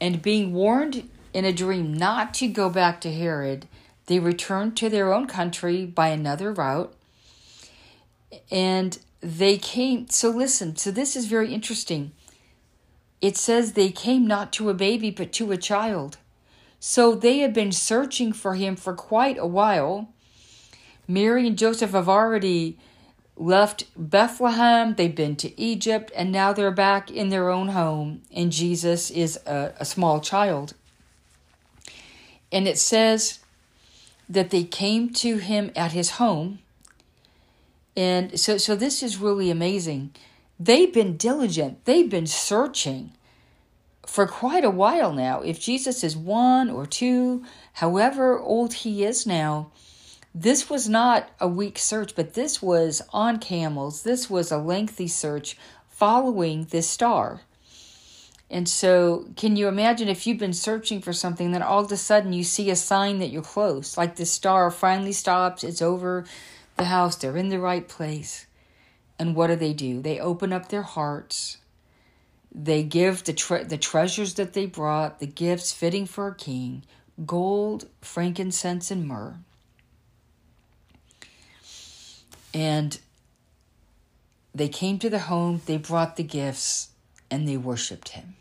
And 0.00 0.22
being 0.22 0.54
warned 0.54 1.08
in 1.34 1.44
a 1.44 1.52
dream 1.52 1.92
not 1.92 2.32
to 2.34 2.48
go 2.48 2.70
back 2.70 3.00
to 3.02 3.12
Herod, 3.12 3.66
they 4.06 4.18
returned 4.18 4.76
to 4.78 4.88
their 4.88 5.12
own 5.12 5.26
country 5.26 5.84
by 5.84 6.08
another 6.08 6.52
route. 6.52 6.94
And 8.50 8.98
they 9.20 9.56
came, 9.56 10.08
so 10.08 10.30
listen, 10.30 10.76
so 10.76 10.90
this 10.90 11.16
is 11.16 11.26
very 11.26 11.52
interesting. 11.52 12.12
It 13.20 13.36
says 13.36 13.72
they 13.72 13.90
came 13.90 14.26
not 14.26 14.52
to 14.54 14.68
a 14.68 14.74
baby, 14.74 15.10
but 15.10 15.32
to 15.34 15.52
a 15.52 15.56
child. 15.56 16.18
So 16.78 17.14
they 17.14 17.38
had 17.38 17.54
been 17.54 17.72
searching 17.72 18.34
for 18.34 18.54
him 18.54 18.76
for 18.76 18.92
quite 18.92 19.38
a 19.38 19.46
while. 19.46 20.10
Mary 21.06 21.46
and 21.46 21.58
Joseph 21.58 21.92
have 21.92 22.08
already 22.08 22.78
left 23.36 23.84
Bethlehem, 23.96 24.94
they've 24.94 25.14
been 25.14 25.36
to 25.36 25.60
Egypt, 25.60 26.12
and 26.14 26.30
now 26.30 26.52
they're 26.52 26.70
back 26.70 27.10
in 27.10 27.30
their 27.30 27.50
own 27.50 27.68
home, 27.68 28.22
and 28.34 28.52
Jesus 28.52 29.10
is 29.10 29.38
a, 29.46 29.74
a 29.78 29.84
small 29.84 30.20
child. 30.20 30.74
And 32.52 32.68
it 32.68 32.78
says 32.78 33.40
that 34.28 34.50
they 34.50 34.64
came 34.64 35.10
to 35.14 35.38
him 35.38 35.70
at 35.74 35.92
his 35.92 36.10
home. 36.12 36.60
And 37.96 38.38
so, 38.38 38.58
so 38.58 38.76
this 38.76 39.02
is 39.02 39.18
really 39.18 39.50
amazing. 39.50 40.14
They've 40.58 40.92
been 40.92 41.16
diligent, 41.16 41.84
they've 41.84 42.08
been 42.08 42.28
searching 42.28 43.12
for 44.06 44.26
quite 44.26 44.64
a 44.64 44.70
while 44.70 45.12
now. 45.12 45.40
If 45.40 45.58
Jesus 45.60 46.04
is 46.04 46.16
one 46.16 46.70
or 46.70 46.86
two, 46.86 47.44
however 47.74 48.38
old 48.38 48.74
he 48.74 49.04
is 49.04 49.26
now, 49.26 49.72
this 50.34 50.68
was 50.68 50.88
not 50.88 51.30
a 51.38 51.46
weak 51.46 51.78
search, 51.78 52.16
but 52.16 52.34
this 52.34 52.60
was 52.60 53.02
on 53.12 53.38
camels. 53.38 54.02
This 54.02 54.28
was 54.28 54.50
a 54.50 54.58
lengthy 54.58 55.06
search 55.06 55.56
following 55.88 56.64
this 56.64 56.90
star. 56.90 57.42
And 58.50 58.68
so, 58.68 59.26
can 59.36 59.56
you 59.56 59.68
imagine 59.68 60.08
if 60.08 60.26
you've 60.26 60.38
been 60.38 60.52
searching 60.52 61.00
for 61.00 61.12
something, 61.12 61.52
then 61.52 61.62
all 61.62 61.84
of 61.84 61.92
a 61.92 61.96
sudden 61.96 62.32
you 62.32 62.42
see 62.42 62.68
a 62.70 62.76
sign 62.76 63.18
that 63.20 63.30
you're 63.30 63.42
close? 63.42 63.96
Like 63.96 64.16
the 64.16 64.26
star 64.26 64.70
finally 64.70 65.12
stops, 65.12 65.62
it's 65.62 65.80
over 65.80 66.24
the 66.76 66.84
house, 66.84 67.16
they're 67.16 67.36
in 67.36 67.48
the 67.48 67.60
right 67.60 67.86
place. 67.86 68.46
And 69.18 69.36
what 69.36 69.46
do 69.46 69.56
they 69.56 69.72
do? 69.72 70.02
They 70.02 70.18
open 70.18 70.52
up 70.52 70.68
their 70.68 70.82
hearts. 70.82 71.58
They 72.52 72.82
give 72.82 73.24
the, 73.24 73.32
tre- 73.32 73.64
the 73.64 73.78
treasures 73.78 74.34
that 74.34 74.52
they 74.52 74.66
brought, 74.66 75.20
the 75.20 75.26
gifts 75.26 75.72
fitting 75.72 76.06
for 76.06 76.26
a 76.26 76.34
king 76.34 76.82
gold, 77.24 77.88
frankincense, 78.00 78.90
and 78.90 79.06
myrrh. 79.06 79.36
And 82.54 82.98
they 84.54 84.68
came 84.68 84.98
to 85.00 85.10
the 85.10 85.18
home, 85.18 85.60
they 85.66 85.76
brought 85.76 86.16
the 86.16 86.22
gifts, 86.22 86.90
and 87.30 87.48
they 87.48 87.56
worshiped 87.56 88.10
him. 88.10 88.36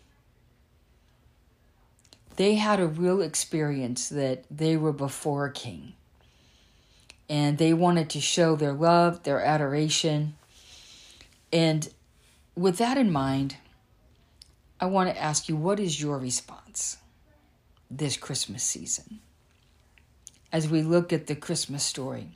They 2.36 2.55
had 2.55 2.79
a 2.79 2.88
real 2.88 3.22
experience 3.22 4.10
that 4.10 4.43
they 4.50 4.77
were 4.77 4.93
before 4.93 5.46
a 5.46 5.51
king. 5.51 5.93
And 7.27 7.58
they 7.58 7.74
wanted 7.74 8.12
to 8.12 8.22
show 8.22 8.55
their 8.55 8.74
love, 8.74 9.24
their 9.24 9.43
adoration. 9.43 10.36
And 11.51 11.89
with 12.55 12.77
that 12.77 12.98
in 12.98 13.12
mind, 13.12 13.58
I 14.79 14.86
want 14.86 15.10
to 15.10 15.22
ask 15.22 15.50
you 15.50 15.55
what 15.55 15.79
is 15.79 16.01
your 16.01 16.17
response 16.17 16.97
this 17.89 18.17
Christmas 18.17 18.63
season? 18.63 19.19
As 20.52 20.67
we 20.67 20.82
look 20.84 21.13
at 21.13 21.28
the 21.28 21.36
Christmas 21.36 21.84
story, 21.84 22.30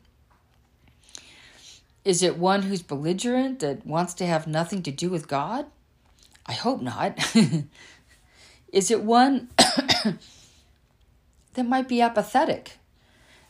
is 2.08 2.24
it 2.24 2.38
one 2.38 2.62
who's 2.62 2.82
belligerent 2.82 3.60
that 3.60 3.86
wants 3.86 4.14
to 4.14 4.26
have 4.26 4.48
nothing 4.48 4.82
to 4.84 4.92
do 4.92 5.10
with 5.10 5.28
God? 5.28 5.66
I 6.46 6.54
hope 6.54 6.82
not. 6.82 7.20
Is 8.72 8.90
it 8.90 9.04
one 9.04 9.50
that 9.58 10.18
might 11.66 11.90
be 11.90 12.00
apathetic? 12.00 12.78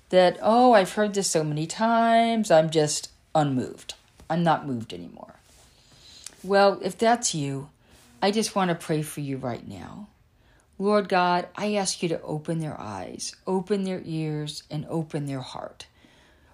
That, 0.09 0.39
oh, 0.41 0.73
I've 0.73 0.93
heard 0.93 1.13
this 1.13 1.29
so 1.29 1.43
many 1.43 1.67
times, 1.67 2.49
I'm 2.49 2.71
just 2.71 3.11
unmoved. 3.35 3.93
I'm 4.27 4.41
not 4.41 4.65
moved 4.65 4.91
anymore. 4.91 5.35
Well, 6.43 6.79
if 6.81 6.97
that's 6.97 7.35
you, 7.35 7.69
I 8.23 8.31
just 8.31 8.55
want 8.55 8.69
to 8.69 8.75
pray 8.75 9.03
for 9.03 9.21
you 9.21 9.37
right 9.37 9.67
now. 9.67 10.07
Lord 10.79 11.09
God, 11.09 11.47
I 11.55 11.75
ask 11.75 12.01
you 12.01 12.09
to 12.09 12.21
open 12.23 12.57
their 12.57 12.79
eyes, 12.81 13.35
open 13.45 13.83
their 13.83 14.01
ears, 14.03 14.63
and 14.71 14.87
open 14.89 15.27
their 15.27 15.41
heart 15.41 15.85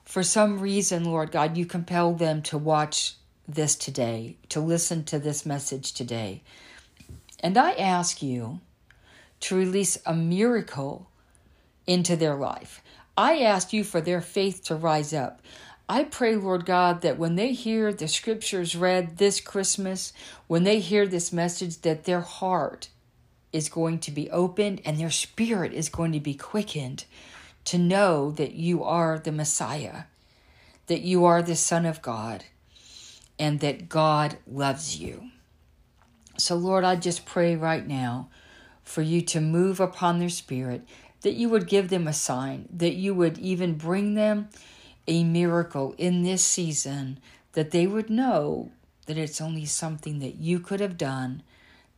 for 0.06 0.24
some 0.24 0.60
reason, 0.60 1.06
Lord 1.06 1.32
God, 1.32 1.58
you 1.58 1.66
compelled 1.66 2.20
them 2.20 2.42
to 2.44 2.58
watch 2.58 3.16
this 3.48 3.76
today, 3.76 4.38
to 4.50 4.60
listen 4.60 5.04
to 5.06 5.20
this 5.20 5.46
message 5.46 5.94
today. 5.94 6.42
And 7.40 7.58
I 7.58 7.72
ask 7.74 8.22
you 8.22 8.62
to 9.42 9.56
release 9.56 9.98
a 10.06 10.14
miracle 10.14 11.10
into 11.86 12.16
their 12.16 12.36
life. 12.36 12.82
I 13.18 13.40
ask 13.40 13.74
you 13.74 13.84
for 13.84 14.02
their 14.02 14.22
faith 14.22 14.64
to 14.66 14.76
rise 14.76 15.14
up. 15.14 15.42
I 15.90 16.06
pray, 16.06 16.36
Lord 16.36 16.66
God, 16.66 17.02
that 17.02 17.18
when 17.18 17.36
they 17.36 17.52
hear 17.52 17.94
the 17.94 18.08
scriptures 18.08 18.76
read 18.76 19.18
this 19.18 19.42
Christmas, 19.42 20.14
when 20.48 20.64
they 20.64 20.80
hear 20.80 21.06
this 21.06 21.34
message, 21.34 21.82
that 21.82 22.06
their 22.06 22.22
heart 22.22 22.88
is 23.52 23.68
going 23.70 24.00
to 24.00 24.12
be 24.12 24.32
opened 24.32 24.82
and 24.86 24.98
their 24.98 25.12
spirit 25.12 25.74
is 25.74 25.90
going 25.90 26.14
to 26.14 26.20
be 26.20 26.34
quickened 26.34 27.06
to 27.66 27.78
know 27.78 28.32
that 28.32 28.54
you 28.54 28.84
are 28.84 29.20
the 29.20 29.32
Messiah, 29.32 30.04
that 30.88 31.02
you 31.02 31.26
are 31.26 31.42
the 31.42 31.56
Son 31.56 31.86
of 31.86 32.02
God, 32.02 32.46
and 33.40 33.60
that 33.62 33.90
God 33.90 34.38
loves 34.48 35.00
you. 35.00 35.30
So, 36.38 36.56
Lord, 36.56 36.84
I 36.84 36.96
just 36.96 37.26
pray 37.26 37.56
right 37.56 37.88
now 37.88 38.30
for 38.84 39.02
you 39.02 39.22
to 39.22 39.40
move 39.40 39.80
upon 39.80 40.20
their 40.20 40.30
spirit, 40.30 40.82
that 41.22 41.34
you 41.34 41.48
would 41.50 41.68
give 41.68 41.90
them 41.90 42.08
a 42.08 42.14
sign, 42.14 42.68
that 42.72 42.96
you 42.96 43.14
would 43.14 43.38
even 43.38 43.76
bring 43.76 44.16
them 44.16 44.50
a 45.08 45.24
miracle 45.24 45.96
in 45.98 46.24
this 46.24 46.44
season, 46.44 47.20
that 47.54 47.72
they 47.72 47.88
would 47.88 48.10
know 48.10 48.72
that 49.06 49.18
it's 49.18 49.42
only 49.42 49.66
something 49.66 50.20
that 50.20 50.36
you 50.36 50.60
could 50.60 50.80
have 50.80 50.98
done, 50.98 51.44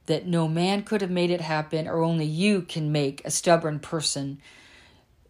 that 0.06 0.28
no 0.28 0.48
man 0.48 0.84
could 0.84 1.02
have 1.02 1.12
made 1.12 1.32
it 1.32 1.42
happen, 1.42 1.88
or 1.88 2.04
only 2.04 2.26
you 2.26 2.62
can 2.62 2.92
make 2.92 3.24
a 3.24 3.32
stubborn 3.32 3.80
person 3.80 4.40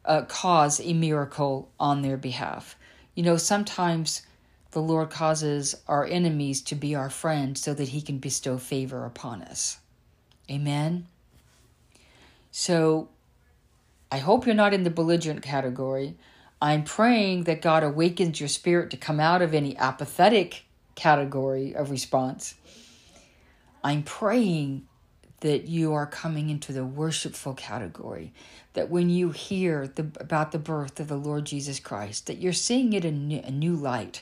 uh, 0.05 0.23
cause 0.23 0.79
a 0.79 0.93
miracle 0.93 1.69
on 1.79 2.01
their 2.01 2.17
behalf. 2.17 2.75
You 3.15 3.23
know, 3.23 3.37
sometimes 3.37 4.21
the 4.71 4.81
Lord 4.81 5.09
causes 5.09 5.75
our 5.87 6.05
enemies 6.05 6.61
to 6.63 6.75
be 6.75 6.95
our 6.95 7.09
friends 7.09 7.61
so 7.61 7.73
that 7.73 7.89
he 7.89 8.01
can 8.01 8.17
bestow 8.17 8.57
favor 8.57 9.05
upon 9.05 9.41
us. 9.41 9.79
Amen. 10.49 11.07
So 12.51 13.09
I 14.11 14.19
hope 14.19 14.45
you're 14.45 14.55
not 14.55 14.73
in 14.73 14.83
the 14.83 14.89
belligerent 14.89 15.41
category. 15.41 16.15
I'm 16.61 16.83
praying 16.83 17.43
that 17.45 17.61
God 17.61 17.83
awakens 17.83 18.39
your 18.39 18.49
spirit 18.49 18.89
to 18.91 18.97
come 18.97 19.19
out 19.19 19.41
of 19.41 19.53
any 19.53 19.77
apathetic 19.77 20.65
category 20.95 21.75
of 21.75 21.91
response. 21.91 22.55
I'm 23.83 24.03
praying 24.03 24.87
that 25.41 25.67
you 25.67 25.93
are 25.93 26.05
coming 26.05 26.49
into 26.49 26.71
the 26.71 26.85
worshipful 26.85 27.53
category. 27.53 28.33
That 28.73 28.89
when 28.89 29.09
you 29.09 29.31
hear 29.31 29.87
the, 29.87 30.07
about 30.19 30.51
the 30.51 30.59
birth 30.59 30.99
of 30.99 31.07
the 31.07 31.17
Lord 31.17 31.45
Jesus 31.45 31.79
Christ, 31.79 32.27
that 32.27 32.37
you're 32.37 32.53
seeing 32.53 32.93
it 32.93 33.05
in 33.05 33.31
a 33.31 33.51
new 33.51 33.75
light, 33.75 34.21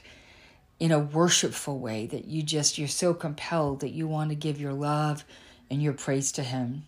in 0.79 0.91
a 0.91 0.99
worshipful 0.99 1.79
way, 1.79 2.05
that 2.07 2.25
you 2.25 2.43
just, 2.43 2.77
you're 2.77 2.87
so 2.87 3.13
compelled 3.13 3.79
that 3.81 3.91
you 3.91 4.07
want 4.07 4.29
to 4.29 4.35
give 4.35 4.59
your 4.59 4.73
love 4.73 5.23
and 5.69 5.81
your 5.81 5.93
praise 5.93 6.31
to 6.33 6.43
Him. 6.43 6.83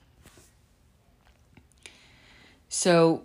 So, 2.68 3.24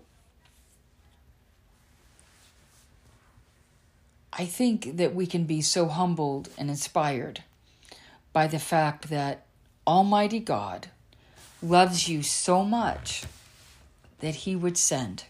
I 4.33 4.47
think 4.47 4.97
that 4.97 5.15
we 5.15 5.27
can 5.27 5.45
be 5.45 5.61
so 5.61 5.89
humbled 5.89 6.49
and 6.57 6.71
inspired 6.71 7.43
by 8.33 8.47
the 8.47 8.59
fact 8.59 9.11
that 9.11 9.45
Almighty 9.87 10.41
God 10.41 10.89
loves 11.63 12.09
you 12.09 12.23
so 12.23 12.65
much 12.65 13.25
that 14.21 14.35
he 14.37 14.55
would 14.55 14.77
send 14.77 15.25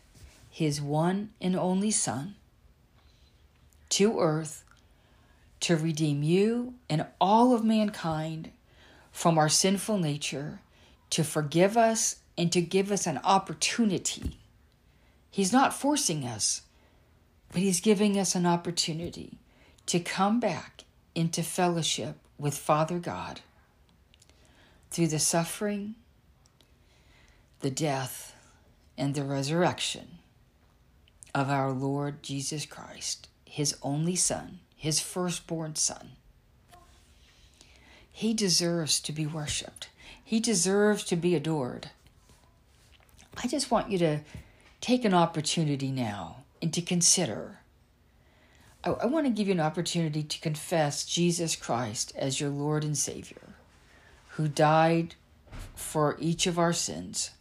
his 0.50 0.80
one 0.80 1.30
and 1.40 1.56
only 1.56 1.90
Son 1.90 2.34
to 3.90 4.18
earth 4.20 4.64
to 5.60 5.76
redeem 5.76 6.22
you 6.22 6.74
and 6.88 7.06
all 7.20 7.54
of 7.54 7.64
mankind 7.64 8.50
from 9.12 9.38
our 9.38 9.48
sinful 9.48 9.98
nature, 9.98 10.60
to 11.10 11.24
forgive 11.24 11.76
us, 11.76 12.16
and 12.38 12.50
to 12.52 12.60
give 12.60 12.90
us 12.90 13.06
an 13.06 13.18
opportunity. 13.24 14.38
He's 15.30 15.52
not 15.52 15.74
forcing 15.74 16.24
us, 16.24 16.62
but 17.52 17.60
He's 17.60 17.80
giving 17.80 18.18
us 18.18 18.34
an 18.34 18.46
opportunity 18.46 19.38
to 19.86 20.00
come 20.00 20.40
back 20.40 20.84
into 21.14 21.42
fellowship 21.42 22.16
with 22.38 22.56
Father 22.56 22.98
God 22.98 23.40
through 24.90 25.08
the 25.08 25.18
suffering, 25.18 25.94
the 27.60 27.70
death 27.70 28.34
and 28.98 29.14
the 29.14 29.24
resurrection 29.24 30.18
of 31.34 31.48
our 31.48 31.70
Lord 31.70 32.22
Jesus 32.22 32.66
Christ, 32.66 33.28
his 33.44 33.76
only 33.82 34.16
Son, 34.16 34.60
his 34.76 35.00
firstborn 35.00 35.76
Son. 35.76 36.10
He 38.10 38.34
deserves 38.34 39.00
to 39.00 39.12
be 39.12 39.26
worshiped, 39.26 39.88
he 40.22 40.40
deserves 40.40 41.04
to 41.04 41.16
be 41.16 41.34
adored. 41.34 41.90
I 43.42 43.46
just 43.46 43.70
want 43.70 43.90
you 43.90 43.98
to 43.98 44.20
take 44.80 45.04
an 45.04 45.14
opportunity 45.14 45.90
now 45.90 46.36
and 46.60 46.72
to 46.74 46.82
consider. 46.82 47.60
I, 48.84 48.90
I 48.90 49.06
want 49.06 49.26
to 49.26 49.32
give 49.32 49.46
you 49.46 49.54
an 49.54 49.60
opportunity 49.60 50.22
to 50.22 50.40
confess 50.40 51.04
Jesus 51.04 51.56
Christ 51.56 52.12
as 52.16 52.40
your 52.40 52.50
Lord 52.50 52.84
and 52.84 52.98
Savior, 52.98 53.54
who 54.40 54.48
died 54.48 55.14
for 55.74 56.16
each 56.18 56.46
of 56.46 56.58
our 56.58 56.72
sins. 56.72 57.32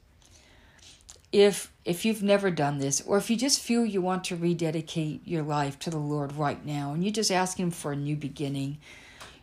If 1.32 1.72
if 1.86 2.04
you've 2.04 2.22
never 2.22 2.52
done 2.52 2.80
this, 2.80 3.02
or 3.02 3.18
if 3.18 3.30
you 3.30 3.38
just 3.38 3.62
feel 3.62 3.86
you 3.86 4.02
want 4.02 4.26
to 4.26 4.36
rededicate 4.36 5.22
your 5.26 5.44
life 5.44 5.80
to 5.80 5.90
the 5.90 5.98
Lord 5.98 6.34
right 6.34 6.64
now, 6.66 6.92
and 6.92 7.04
you 7.04 7.10
just 7.10 7.32
ask 7.32 7.58
Him 7.58 7.72
for 7.72 7.94
a 7.94 7.96
new 7.96 8.18
beginning, 8.18 8.80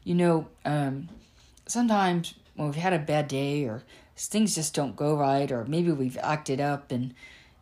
you 0.04 0.14
know, 0.14 0.48
um, 0.66 1.08
sometimes 1.66 2.34
when 2.56 2.68
we've 2.68 2.76
had 2.76 2.92
a 2.92 2.98
bad 2.98 3.26
day 3.28 3.64
or 3.64 3.82
things 4.16 4.54
just 4.54 4.74
don't 4.74 4.96
go 4.96 5.16
right, 5.16 5.50
or 5.50 5.64
maybe 5.64 5.92
we've 5.92 6.18
acted 6.18 6.60
up 6.60 6.92
and 6.92 7.14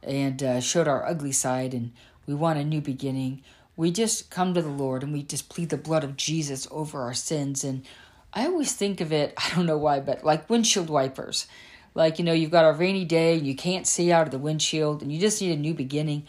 and 0.02 0.42
uh, 0.42 0.60
showed 0.60 0.88
our 0.88 1.06
ugly 1.06 1.32
side, 1.32 1.72
and 1.72 1.92
we 2.26 2.34
want 2.34 2.58
a 2.58 2.64
new 2.64 2.80
beginning. 2.80 3.42
We 3.76 3.92
just 3.92 4.30
come 4.30 4.54
to 4.54 4.62
the 4.62 4.68
Lord 4.68 5.02
and 5.02 5.12
we 5.12 5.22
just 5.22 5.48
plead 5.48 5.68
the 5.68 5.76
blood 5.76 6.04
of 6.04 6.16
Jesus 6.16 6.68
over 6.70 7.02
our 7.02 7.14
sins. 7.14 7.64
And 7.64 7.84
I 8.34 8.46
always 8.46 8.72
think 8.72 9.00
of 9.00 9.12
it, 9.12 9.32
I 9.38 9.54
don't 9.54 9.66
know 9.66 9.78
why, 9.78 10.00
but 10.00 10.24
like 10.24 10.50
windshield 10.50 10.90
wipers. 10.90 11.46
Like, 11.94 12.18
you 12.18 12.24
know, 12.24 12.32
you've 12.32 12.50
got 12.50 12.68
a 12.68 12.76
rainy 12.76 13.04
day 13.04 13.38
and 13.38 13.46
you 13.46 13.54
can't 13.54 13.86
see 13.86 14.10
out 14.10 14.26
of 14.26 14.32
the 14.32 14.38
windshield 14.38 15.00
and 15.00 15.12
you 15.12 15.20
just 15.20 15.40
need 15.40 15.52
a 15.52 15.60
new 15.60 15.74
beginning. 15.74 16.26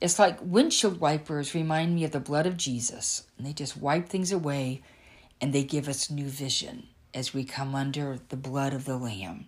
It's 0.00 0.18
like 0.18 0.38
windshield 0.40 0.98
wipers 0.98 1.54
remind 1.54 1.94
me 1.94 2.04
of 2.04 2.12
the 2.12 2.20
blood 2.20 2.46
of 2.46 2.56
Jesus. 2.56 3.26
And 3.36 3.46
they 3.46 3.52
just 3.52 3.76
wipe 3.76 4.08
things 4.08 4.32
away 4.32 4.80
and 5.40 5.52
they 5.52 5.62
give 5.62 5.88
us 5.88 6.10
new 6.10 6.26
vision 6.26 6.88
as 7.12 7.34
we 7.34 7.44
come 7.44 7.74
under 7.74 8.18
the 8.30 8.36
blood 8.36 8.72
of 8.72 8.86
the 8.86 8.96
Lamb. 8.96 9.46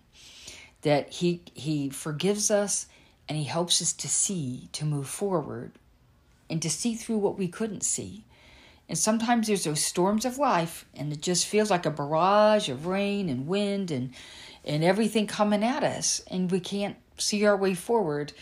That 0.83 1.11
He 1.11 1.41
He 1.55 1.89
forgives 1.89 2.51
us 2.51 2.85
and 3.27 3.35
He 3.37 3.45
helps 3.45 3.81
us 3.81 3.93
to 3.93 4.07
see, 4.07 4.69
to 4.73 4.85
move 4.85 5.07
forward, 5.07 5.71
and 6.49 6.61
to 6.61 6.69
see 6.69 6.93
through 6.93 7.17
what 7.17 7.37
we 7.37 7.47
couldn't 7.47 7.83
see. 7.83 8.23
And 8.89 8.97
sometimes 8.97 9.47
there's 9.47 9.65
those 9.65 9.83
storms 9.83 10.23
of 10.23 10.37
life, 10.37 10.85
and 10.95 11.11
it 11.11 11.21
just 11.21 11.45
feels 11.45 11.69
like 11.69 11.85
a 11.85 11.91
barrage 11.91 12.69
of 12.69 12.85
rain 12.85 13.29
and 13.29 13.47
wind 13.47 13.91
and 13.91 14.13
and 14.63 14.83
everything 14.83 15.27
coming 15.27 15.63
at 15.63 15.83
us, 15.83 16.21
and 16.29 16.51
we 16.51 16.59
can't 16.59 16.97
see 17.17 17.45
our 17.45 17.55
way 17.55 17.73
forward. 17.73 18.33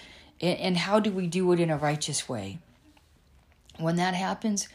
And, 0.41 0.59
and 0.59 0.77
how 0.77 0.99
do 0.99 1.11
we 1.11 1.27
do 1.27 1.51
it 1.51 1.59
in 1.59 1.69
a 1.69 1.77
righteous 1.77 2.27
way? 2.27 2.57
When 3.77 3.95
that 3.97 4.15
happens, 4.15 4.67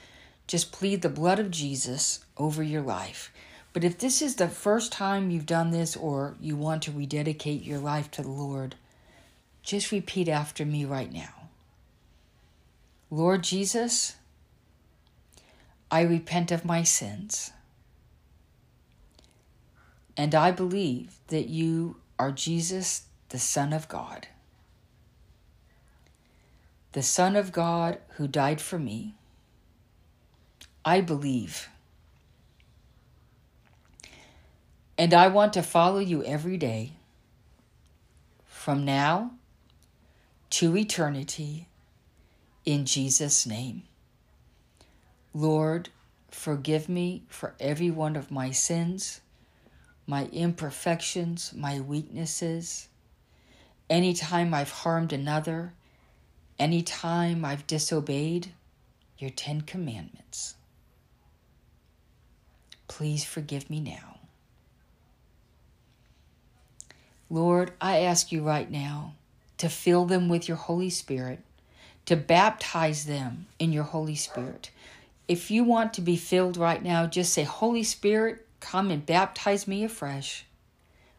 just 0.46 0.72
plead 0.72 1.02
the 1.02 1.08
blood 1.08 1.38
of 1.38 1.50
Jesus 1.50 2.24
over 2.36 2.62
your 2.62 2.82
life. 2.82 3.32
But 3.72 3.84
if 3.84 3.98
this 3.98 4.20
is 4.20 4.36
the 4.36 4.48
first 4.48 4.92
time 4.92 5.30
you've 5.30 5.46
done 5.46 5.70
this 5.70 5.96
or 5.96 6.36
you 6.40 6.56
want 6.56 6.82
to 6.82 6.92
rededicate 6.92 7.62
your 7.62 7.78
life 7.78 8.10
to 8.12 8.22
the 8.22 8.28
Lord, 8.28 8.74
just 9.62 9.92
repeat 9.92 10.28
after 10.28 10.64
me 10.64 10.84
right 10.84 11.12
now. 11.12 11.48
Lord 13.10 13.42
Jesus, 13.42 14.16
I 15.90 16.02
repent 16.02 16.52
of 16.52 16.64
my 16.64 16.82
sins. 16.82 17.52
And 20.16 20.34
I 20.34 20.50
believe 20.50 21.18
that 21.28 21.48
you 21.48 21.96
are 22.18 22.30
Jesus, 22.30 23.04
the 23.30 23.38
Son 23.38 23.72
of 23.72 23.88
God. 23.88 24.28
The 26.92 27.02
Son 27.02 27.36
of 27.36 27.52
God 27.52 27.98
who 28.16 28.28
died 28.28 28.60
for 28.60 28.78
me. 28.78 29.14
I 30.84 31.00
believe. 31.00 31.68
And 34.98 35.14
I 35.14 35.28
want 35.28 35.52
to 35.54 35.62
follow 35.62 35.98
you 35.98 36.22
every 36.24 36.56
day 36.56 36.92
from 38.44 38.84
now 38.84 39.32
to 40.50 40.76
eternity 40.76 41.68
in 42.64 42.84
Jesus' 42.84 43.46
name. 43.46 43.84
Lord, 45.32 45.88
forgive 46.30 46.88
me 46.88 47.22
for 47.28 47.54
every 47.60 47.90
one 47.90 48.16
of 48.16 48.30
my 48.30 48.50
sins, 48.50 49.20
my 50.06 50.26
imperfections, 50.26 51.52
my 51.54 51.80
weaknesses. 51.80 52.88
Anytime 53.88 54.52
I've 54.54 54.70
harmed 54.70 55.12
another, 55.12 55.72
anytime 56.58 57.44
I've 57.44 57.66
disobeyed 57.66 58.52
your 59.18 59.30
Ten 59.30 59.60
Commandments. 59.60 60.54
Please 62.88 63.24
forgive 63.24 63.70
me 63.70 63.80
now. 63.80 64.18
Lord, 67.28 67.72
I 67.80 68.00
ask 68.00 68.32
you 68.32 68.42
right 68.42 68.68
now 68.68 69.14
to 69.58 69.68
fill 69.68 70.06
them 70.06 70.28
with 70.28 70.48
your 70.48 70.56
Holy 70.56 70.90
Spirit, 70.90 71.40
to 72.06 72.16
baptize 72.16 73.04
them 73.04 73.46
in 73.58 73.72
your 73.72 73.84
Holy 73.84 74.16
Spirit. 74.16 74.70
If 75.30 75.48
you 75.48 75.62
want 75.62 75.94
to 75.94 76.00
be 76.00 76.16
filled 76.16 76.56
right 76.56 76.82
now, 76.82 77.06
just 77.06 77.32
say, 77.32 77.44
Holy 77.44 77.84
Spirit, 77.84 78.44
come 78.58 78.90
and 78.90 79.06
baptize 79.06 79.68
me 79.68 79.84
afresh. 79.84 80.44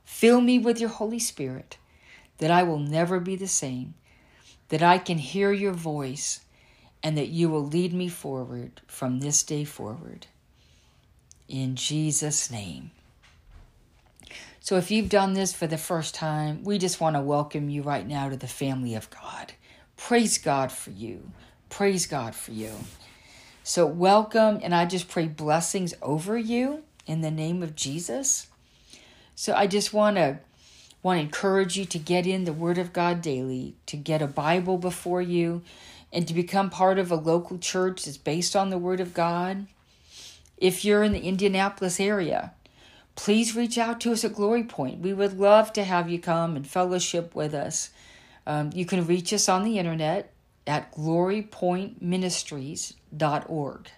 Fill 0.04 0.41
me 0.41 0.60
with 0.60 0.82
your 0.82 0.89
Holy 0.89 1.17
Spirit, 1.17 1.78
that 2.39 2.52
I 2.52 2.63
will 2.63 2.78
never 2.78 3.21
be 3.21 3.38
the 3.38 3.47
same, 3.47 3.93
that 4.67 4.84
I 4.84 4.97
can 4.97 5.17
hear 5.17 5.54
your 5.54 5.71
voice, 5.71 6.41
and 7.02 7.17
that 7.17 7.30
you 7.30 7.47
will 7.47 7.65
lead 7.65 7.93
me 7.93 8.10
forward 8.10 8.82
from 8.86 9.21
this 9.21 9.43
day 9.43 9.63
forward. 9.63 10.28
In 11.47 11.78
Jesus' 11.78 12.52
name. 12.52 12.91
So 14.60 14.76
if 14.76 14.91
you've 14.91 15.08
done 15.08 15.36
this 15.36 15.54
for 15.54 15.67
the 15.67 15.78
first 15.78 16.15
time, 16.15 16.65
we 16.65 16.80
just 16.80 17.00
want 17.00 17.15
to 17.15 17.21
welcome 17.21 17.69
you 17.69 17.82
right 17.82 18.06
now 18.06 18.28
to 18.28 18.36
the 18.36 18.45
family 18.45 18.93
of 18.93 19.10
God. 19.10 19.54
Praise 19.95 20.38
God 20.38 20.69
for 20.69 20.91
you. 20.91 21.32
Praise 21.69 22.08
God 22.08 22.36
for 22.36 22.52
you. 22.52 22.74
So 23.63 23.86
welcome, 23.86 24.60
and 24.63 24.74
I 24.74 24.86
just 24.86 25.08
pray 25.08 25.28
blessings 25.28 25.93
over 26.02 26.36
you 26.36 26.82
in 27.06 27.21
the 27.21 27.30
name 27.30 27.62
of 27.62 27.76
Jesus. 27.76 28.47
So 29.36 29.54
I 29.54 29.67
just 29.67 29.93
want 29.93 30.15
to 30.15 30.39
want 31.04 31.19
to 31.19 31.24
encourage 31.24 31.78
you 31.78 31.86
to 31.86 32.00
get 32.00 32.26
in 32.26 32.45
the 32.45 32.54
Word 32.54 32.80
of 32.80 32.91
God 32.91 33.21
daily, 33.21 33.76
to 33.86 33.97
get 33.97 34.21
a 34.21 34.28
Bible 34.28 34.80
before 34.80 35.21
you, 35.21 35.62
and 36.12 36.28
to 36.28 36.34
become 36.34 36.71
part 36.71 36.97
of 36.97 37.12
a 37.12 37.15
local 37.15 37.60
church 37.60 38.06
that's 38.06 38.17
based 38.17 38.56
on 38.56 38.71
the 38.71 38.80
Word 38.80 39.00
of 39.00 39.13
God. 39.13 39.67
If 40.58 40.84
you're 40.84 41.04
in 41.04 41.13
the 41.13 41.21
Indianapolis 41.21 42.00
area, 42.00 42.54
please 43.15 43.56
reach 43.56 43.78
out 43.78 44.02
to 44.02 44.12
us 44.12 44.26
at 44.26 44.34
Glory 44.34 44.63
Point. 44.63 45.02
We 45.02 45.13
would 45.13 45.39
love 45.39 45.71
to 45.74 45.84
have 45.84 46.10
you 46.10 46.17
come 46.17 46.56
and 46.56 46.67
fellowship 46.67 47.36
with 47.36 47.54
us. 47.54 47.91
Um, 48.47 48.71
you 48.74 48.86
can 48.86 49.06
reach 49.06 49.32
us 49.32 49.47
on 49.47 49.63
the 49.63 49.78
internet 49.78 50.32
at 50.71 50.91
glorypointministries.org. 50.93 53.89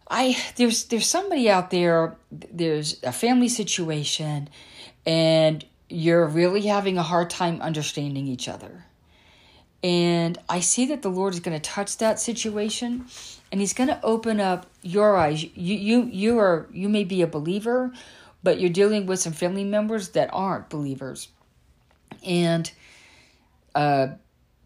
I 0.10 0.36
there's 0.56 0.86
there's 0.86 1.06
somebody 1.06 1.52
out 1.52 1.70
there 1.70 2.18
there's 2.32 3.00
a 3.04 3.12
family 3.12 3.48
situation 3.48 4.50
and 5.06 5.64
you're 5.88 6.26
really 6.26 6.62
having 6.62 6.98
a 6.98 7.04
hard 7.04 7.30
time 7.30 7.62
understanding 7.62 8.26
each 8.26 8.50
other. 8.50 8.86
And 9.84 10.38
I 10.48 10.62
see 10.62 10.86
that 10.88 11.02
the 11.02 11.10
Lord 11.10 11.34
is 11.34 11.42
going 11.42 11.60
to 11.60 11.70
touch 11.70 11.98
that 11.98 12.20
situation 12.20 13.06
and 13.52 13.60
he's 13.60 13.74
going 13.74 13.90
to 13.90 14.00
open 14.02 14.40
up 14.40 14.66
your 14.82 15.18
eyes. 15.18 15.44
You 15.44 15.76
you 15.76 16.04
you 16.06 16.40
are 16.40 16.68
you 16.72 16.88
may 16.88 17.04
be 17.04 17.22
a 17.22 17.28
believer, 17.28 17.92
but 18.42 18.60
you're 18.60 18.70
dealing 18.70 19.06
with 19.06 19.20
some 19.20 19.34
family 19.34 19.66
members 19.66 20.10
that 20.10 20.30
aren't 20.32 20.70
believers. 20.70 21.28
And 22.26 22.72
uh 23.76 24.08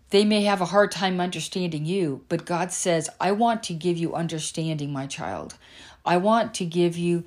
they 0.10 0.24
may 0.24 0.44
have 0.44 0.62
a 0.62 0.66
hard 0.66 0.92
time 0.92 1.20
understanding 1.20 1.86
you, 1.86 2.24
but 2.30 2.46
God 2.46 2.72
says, 2.72 3.10
I 3.20 3.34
want 3.34 3.64
to 3.64 3.74
give 3.74 3.98
you 3.98 4.16
understanding, 4.16 4.94
my 4.94 5.06
child. 5.06 5.58
I 6.06 6.16
want 6.16 6.54
to 6.56 6.66
give 6.66 6.98
you 6.98 7.26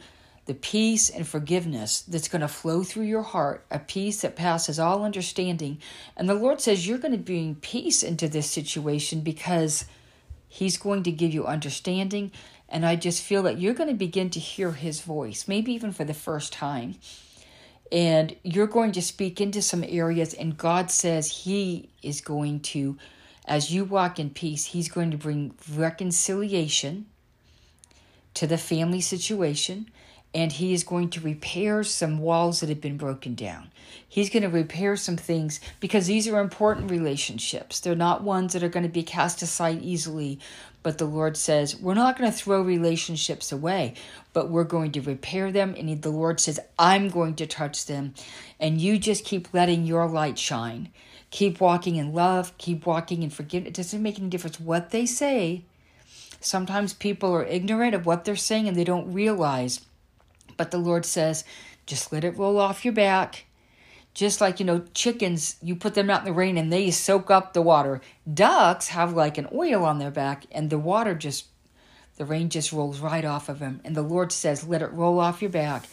the 0.51 0.55
peace 0.55 1.09
and 1.09 1.29
forgiveness 1.29 2.01
that's 2.01 2.27
going 2.27 2.41
to 2.41 2.49
flow 2.49 2.83
through 2.83 3.05
your 3.05 3.23
heart, 3.23 3.65
a 3.71 3.79
peace 3.79 4.23
that 4.23 4.35
passes 4.35 4.81
all 4.81 5.05
understanding. 5.05 5.79
And 6.17 6.29
the 6.29 6.35
Lord 6.35 6.61
says, 6.61 6.89
You're 6.89 6.99
going 6.99 7.13
to 7.13 7.19
bring 7.19 7.55
peace 7.55 8.03
into 8.03 8.29
this 8.29 8.51
situation 8.51 9.21
because 9.21 9.85
He's 10.49 10.77
going 10.77 11.05
to 11.05 11.13
give 11.13 11.33
you 11.33 11.47
understanding. 11.47 12.33
And 12.69 12.85
I 12.85 12.97
just 12.97 13.23
feel 13.23 13.45
that 13.45 13.61
you're 13.61 13.75
going 13.75 13.91
to 13.91 13.95
begin 13.95 14.29
to 14.31 14.41
hear 14.41 14.73
His 14.73 15.03
voice, 15.03 15.47
maybe 15.47 15.73
even 15.73 15.93
for 15.93 16.03
the 16.03 16.15
first 16.15 16.53
time 16.53 16.97
and 17.93 18.35
you're 18.43 18.67
going 18.67 18.93
to 18.93 19.03
speak 19.03 19.41
into 19.41 19.61
some 19.61 19.83
areas 19.89 20.33
and 20.33 20.57
god 20.57 20.93
says 20.93 21.43
he 21.43 21.89
is 22.05 22.21
going 22.21 22.61
to 22.61 22.97
as 23.47 23.73
you 23.73 23.85
walk 23.85 24.21
in 24.21 24.31
peace 24.31 24.67
he's 24.67 24.89
going 24.89 25.11
to 25.11 25.17
bring 25.17 25.53
reconciliation 25.75 27.05
to 28.33 28.47
the 28.47 28.57
family 28.57 29.01
situation 29.01 29.91
and 30.33 30.53
he 30.53 30.73
is 30.73 30.85
going 30.85 31.11
to 31.11 31.21
repair 31.21 31.83
some 31.83 32.19
walls 32.19 32.61
that 32.61 32.69
have 32.69 32.81
been 32.81 32.97
broken 32.97 33.35
down. 33.35 33.71
He's 34.09 34.31
going 34.31 34.43
to 34.43 34.49
repair 34.49 34.97
some 34.97 35.17
things 35.17 35.61
because 35.81 36.07
these 36.07 36.29
are 36.29 36.41
important 36.41 36.91
relationships. 36.91 37.81
They're 37.81 37.95
not 37.95 38.23
ones 38.23 38.53
that 38.53 38.63
are 38.63 38.69
going 38.69 38.85
to 38.85 38.89
be 38.89 39.03
cast 39.03 39.43
aside 39.43 39.83
easily 39.83 40.39
but 40.83 40.99
the 40.99 41.05
Lord 41.05 41.37
says, 41.37 41.79
we're 41.79 41.95
not 41.95 42.19
going 42.19 42.31
to 42.31 42.37
throw 42.37 42.63
relationships 42.63 43.53
away, 43.53 43.95
but 44.33 44.49
we're 44.49 44.65
going 44.65 44.93
to 44.93 45.03
repair 45.03 45.53
them. 45.53 45.75
And 45.77 46.01
the 46.01 46.11
Lord 46.11 46.41
says, 46.41 46.59
I'm 46.79 47.09
going 47.09 47.35
to 47.37 47.47
touch 47.47 47.87
them. 47.87 48.15
And 48.59 48.81
you 48.81 48.99
just 48.99 49.25
keep 49.25 49.53
letting 49.53 49.85
your 49.85 50.09
light 50.09 50.39
shine. 50.39 50.89
Keep 51.31 51.61
walking 51.61 51.97
in 51.97 52.13
love, 52.13 52.57
keep 52.59 52.87
walking 52.87 53.23
in 53.23 53.31
forgiveness. 53.31 53.71
It 53.71 53.75
doesn't 53.75 54.03
make 54.03 54.19
any 54.19 54.29
difference 54.29 54.59
what 54.59 54.91
they 54.91 55.07
say. 55.07 55.63
Sometimes 56.41 56.93
people 56.95 57.33
are 57.35 57.45
ignorant 57.45 57.95
of 57.95 58.07
what 58.07 58.25
they're 58.25 58.35
saying 58.35 58.67
and 58.67 58.77
they 58.77 58.85
don't 58.85 59.13
realize. 59.13 59.83
But 60.61 60.73
the 60.73 60.77
Lord 60.77 61.07
says, 61.07 61.43
just 61.87 62.13
let 62.13 62.23
it 62.23 62.37
roll 62.37 62.59
off 62.59 62.85
your 62.85 62.93
back. 62.93 63.47
Just 64.13 64.43
like 64.43 64.61
you 64.61 64.67
know 64.67 64.85
chickens 64.93 65.57
you 65.63 65.75
put 65.75 65.95
them 65.95 66.11
out 66.11 66.19
in 66.19 66.27
the 66.27 66.35
rain 66.35 66.59
and 66.59 66.71
they 66.71 66.91
soak 66.91 67.31
up 67.31 67.55
the 67.55 67.63
water. 67.63 68.03
Ducks 68.31 68.89
have 68.89 69.15
like 69.15 69.39
an 69.39 69.49
oil 69.55 69.87
on 69.87 69.99
their 69.99 70.11
back 70.11 70.45
and 70.53 70.69
the 70.69 70.79
water 70.79 71.15
just 71.15 71.47
the 72.19 72.27
rain 72.27 72.51
just 72.51 72.73
rolls 72.73 73.01
right 73.01 73.25
off 73.25 73.49
of 73.49 73.59
them 73.59 73.81
and 73.87 73.97
the 73.97 74.03
lord 74.03 74.33
says 74.33 74.69
let 74.69 74.83
it 74.83 74.93
roll 74.93 75.19
off 75.19 75.41
your 75.41 75.51
back. 75.51 75.89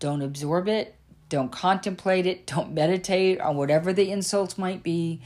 Don't 0.00 0.20
absorb 0.20 0.68
it. 0.68 0.94
Don't 1.30 1.50
contemplate 1.50 2.26
it. 2.26 2.46
Don't 2.46 2.74
meditate 2.74 3.40
on 3.40 3.56
whatever 3.56 3.90
the 3.90 4.10
insults 4.10 4.58
might 4.58 4.82
be. 4.82 5.22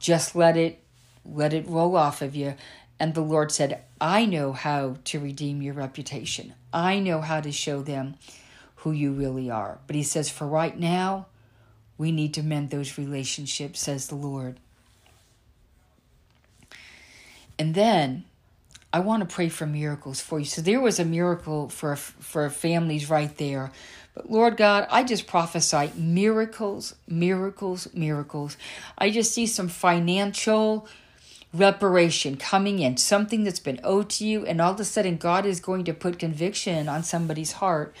Just 0.00 0.34
let 0.34 0.56
it 0.56 0.82
let 1.24 1.54
it 1.54 1.68
roll 1.68 1.94
off 1.94 2.20
of 2.20 2.34
you. 2.34 2.56
And 2.98 3.14
the 3.14 3.20
lord 3.20 3.52
said 3.52 3.84
i 4.00 4.26
know 4.26 4.52
how 4.52 4.96
to 5.04 5.20
redeem 5.20 5.62
your 5.62 5.74
reputation 5.74 6.54
i 6.74 6.98
know 6.98 7.20
how 7.20 7.40
to 7.40 7.50
show 7.50 7.82
them 7.82 8.16
who 8.76 8.92
you 8.92 9.12
really 9.12 9.48
are 9.48 9.78
but 9.86 9.96
he 9.96 10.02
says 10.02 10.28
for 10.28 10.46
right 10.46 10.78
now 10.78 11.26
we 11.96 12.10
need 12.12 12.34
to 12.34 12.42
mend 12.42 12.70
those 12.70 12.98
relationships, 12.98 13.80
says 13.80 14.08
the 14.08 14.14
Lord. 14.14 14.58
And 17.58 17.74
then 17.74 18.24
I 18.92 19.00
want 19.00 19.28
to 19.28 19.32
pray 19.32 19.48
for 19.48 19.66
miracles 19.66 20.20
for 20.20 20.40
you. 20.40 20.44
So 20.44 20.60
there 20.60 20.80
was 20.80 20.98
a 20.98 21.04
miracle 21.04 21.68
for 21.68 21.94
for 21.94 22.50
families 22.50 23.08
right 23.08 23.36
there. 23.38 23.70
But 24.14 24.30
Lord 24.30 24.56
God, 24.56 24.86
I 24.90 25.04
just 25.04 25.26
prophesy 25.26 25.92
miracles, 25.96 26.94
miracles, 27.06 27.88
miracles. 27.94 28.56
I 28.98 29.10
just 29.10 29.32
see 29.32 29.46
some 29.46 29.68
financial 29.68 30.88
reparation 31.54 32.36
coming 32.36 32.80
in, 32.80 32.96
something 32.96 33.44
that's 33.44 33.60
been 33.60 33.80
owed 33.84 34.10
to 34.10 34.26
you, 34.26 34.44
and 34.44 34.60
all 34.60 34.72
of 34.72 34.80
a 34.80 34.84
sudden 34.84 35.16
God 35.16 35.46
is 35.46 35.60
going 35.60 35.84
to 35.84 35.94
put 35.94 36.18
conviction 36.18 36.88
on 36.88 37.02
somebody's 37.02 37.52
heart 37.52 37.94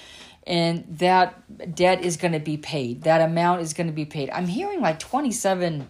and 0.46 0.84
that 0.98 1.74
debt 1.74 2.02
is 2.02 2.16
going 2.16 2.32
to 2.32 2.40
be 2.40 2.56
paid. 2.56 3.02
That 3.02 3.20
amount 3.22 3.62
is 3.62 3.72
going 3.72 3.86
to 3.86 3.92
be 3.92 4.04
paid. 4.04 4.30
I'm 4.30 4.46
hearing 4.46 4.80
like 4.80 4.98
twenty-seven 4.98 5.86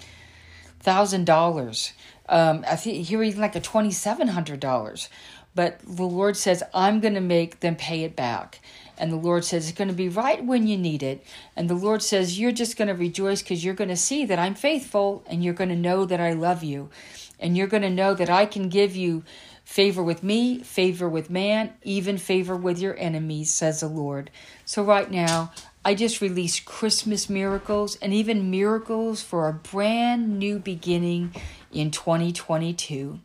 thousand 0.81 1.25
dollars. 1.27 1.93
Um, 2.29 2.65
I 2.69 2.77
think 2.77 3.07
hearing 3.07 3.39
like 3.39 3.57
a 3.57 3.61
twenty-seven 3.61 4.29
hundred 4.29 4.61
dollars. 4.61 5.09
But 5.57 5.79
the 5.87 6.05
Lord 6.05 6.37
says, 6.37 6.65
I'm 6.75 6.99
going 6.99 7.15
to 7.15 7.21
make 7.21 7.61
them 7.61 7.77
pay 7.77 8.03
it 8.03 8.17
back. 8.17 8.61
And 8.99 9.13
the 9.13 9.17
Lord 9.17 9.45
says, 9.45 9.69
it's 9.69 9.79
going 9.79 9.89
to 9.89 9.95
be 9.95 10.09
right 10.09 10.45
when 10.45 10.67
you 10.67 10.77
need 10.77 11.01
it. 11.01 11.25
And 11.55 11.71
the 11.71 11.77
Lord 11.77 12.03
says, 12.03 12.41
you're 12.41 12.51
just 12.51 12.77
going 12.77 12.89
to 12.89 12.95
rejoice 12.95 13.41
because 13.41 13.65
you're 13.65 13.75
going 13.75 13.91
to 13.91 13.97
see 13.97 14.25
that 14.25 14.41
I'm 14.41 14.57
faithful 14.57 15.23
and 15.29 15.45
you're 15.45 15.55
going 15.55 15.71
to 15.71 15.77
know 15.77 16.07
that 16.07 16.21
I 16.21 16.33
love 16.33 16.65
you. 16.65 16.91
And 17.39 17.57
you're 17.57 17.67
going 17.67 17.83
to 17.83 17.91
know 17.91 18.15
that 18.15 18.31
I 18.31 18.47
can 18.47 18.69
give 18.69 18.97
you 18.97 19.25
Favor 19.65 20.03
with 20.03 20.23
me, 20.23 20.63
favor 20.63 21.09
with 21.09 21.31
man, 21.31 21.73
even 21.83 22.19
favor 22.19 22.55
with 22.55 22.79
your 22.79 22.97
enemies, 22.99 23.53
says 23.53 23.81
the 23.81 23.89
Lord. 23.89 24.31
So, 24.67 24.83
right 24.83 25.11
now, 25.11 25.53
I 25.83 25.95
just 25.95 26.21
released 26.21 26.67
Christmas 26.67 27.31
miracles 27.31 27.97
and 27.97 28.13
even 28.13 28.51
miracles 28.51 29.23
for 29.23 29.49
a 29.49 29.55
brand 29.55 30.39
new 30.39 30.59
beginning 30.59 31.35
in 31.73 31.91
2022. 31.91 33.21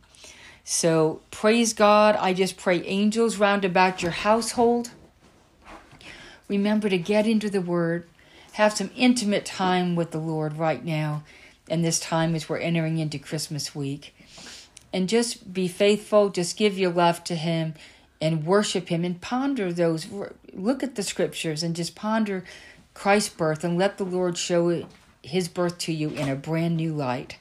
So, 0.64 1.20
praise 1.30 1.74
God. 1.74 2.16
I 2.16 2.32
just 2.32 2.56
pray 2.56 2.82
angels 2.84 3.36
round 3.36 3.66
about 3.66 4.02
your 4.02 4.12
household. 4.12 4.92
Remember 6.48 6.88
to 6.88 6.98
get 6.98 7.26
into 7.26 7.50
the 7.50 7.60
Word, 7.60 8.08
have 8.52 8.72
some 8.72 8.90
intimate 8.96 9.44
time 9.44 9.94
with 9.94 10.10
the 10.10 10.18
Lord 10.18 10.56
right 10.56 10.82
now, 10.82 11.22
and 11.70 11.84
this 11.84 12.00
time 12.00 12.34
as 12.34 12.48
we're 12.48 12.58
entering 12.58 12.98
into 12.98 13.18
Christmas 13.18 13.74
week 13.74 14.14
and 14.92 15.08
just 15.08 15.52
be 15.52 15.68
faithful, 15.68 16.28
just 16.28 16.56
give 16.56 16.78
your 16.78 16.90
love 16.90 17.22
to 17.24 17.34
Him 17.34 17.74
and 18.20 18.44
worship 18.44 18.88
Him 18.88 19.04
and 19.04 19.20
ponder 19.20 19.72
those. 19.72 20.06
Look 20.52 20.82
at 20.82 20.96
the 20.96 21.02
scriptures 21.02 21.62
and 21.62 21.76
just 21.76 21.94
ponder 21.94 22.44
Christ's 22.92 23.34
birth 23.34 23.64
and 23.64 23.78
let 23.78 23.98
the 23.98 24.04
Lord 24.04 24.36
show 24.36 24.86
His 25.22 25.48
birth 25.48 25.78
to 25.78 25.92
you 25.92 26.10
in 26.10 26.28
a 26.28 26.36
brand 26.36 26.76
new 26.76 26.92
light. 26.92 27.38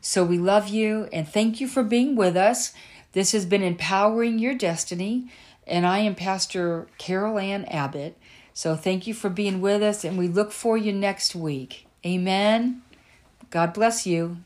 So 0.00 0.24
we 0.24 0.38
love 0.38 0.68
you 0.68 1.08
and 1.12 1.28
thank 1.28 1.60
you 1.60 1.68
for 1.68 1.82
being 1.82 2.16
with 2.16 2.36
us. 2.36 2.72
This 3.12 3.32
has 3.32 3.46
been 3.46 3.62
Empowering 3.62 4.40
Your 4.40 4.54
Destiny, 4.54 5.30
and 5.66 5.86
I 5.86 5.98
am 5.98 6.16
Pastor 6.16 6.88
Carol 6.98 7.38
Ann 7.38 7.64
Abbott. 7.66 8.18
So 8.52 8.74
thank 8.76 9.06
you 9.06 9.14
for 9.14 9.30
being 9.30 9.60
with 9.60 9.82
us, 9.82 10.04
and 10.04 10.18
we 10.18 10.26
look 10.26 10.52
for 10.52 10.76
you 10.76 10.92
next 10.92 11.34
week. 11.34 11.86
Amen. 12.04 12.82
God 13.54 13.72
bless 13.72 14.04
you. 14.04 14.38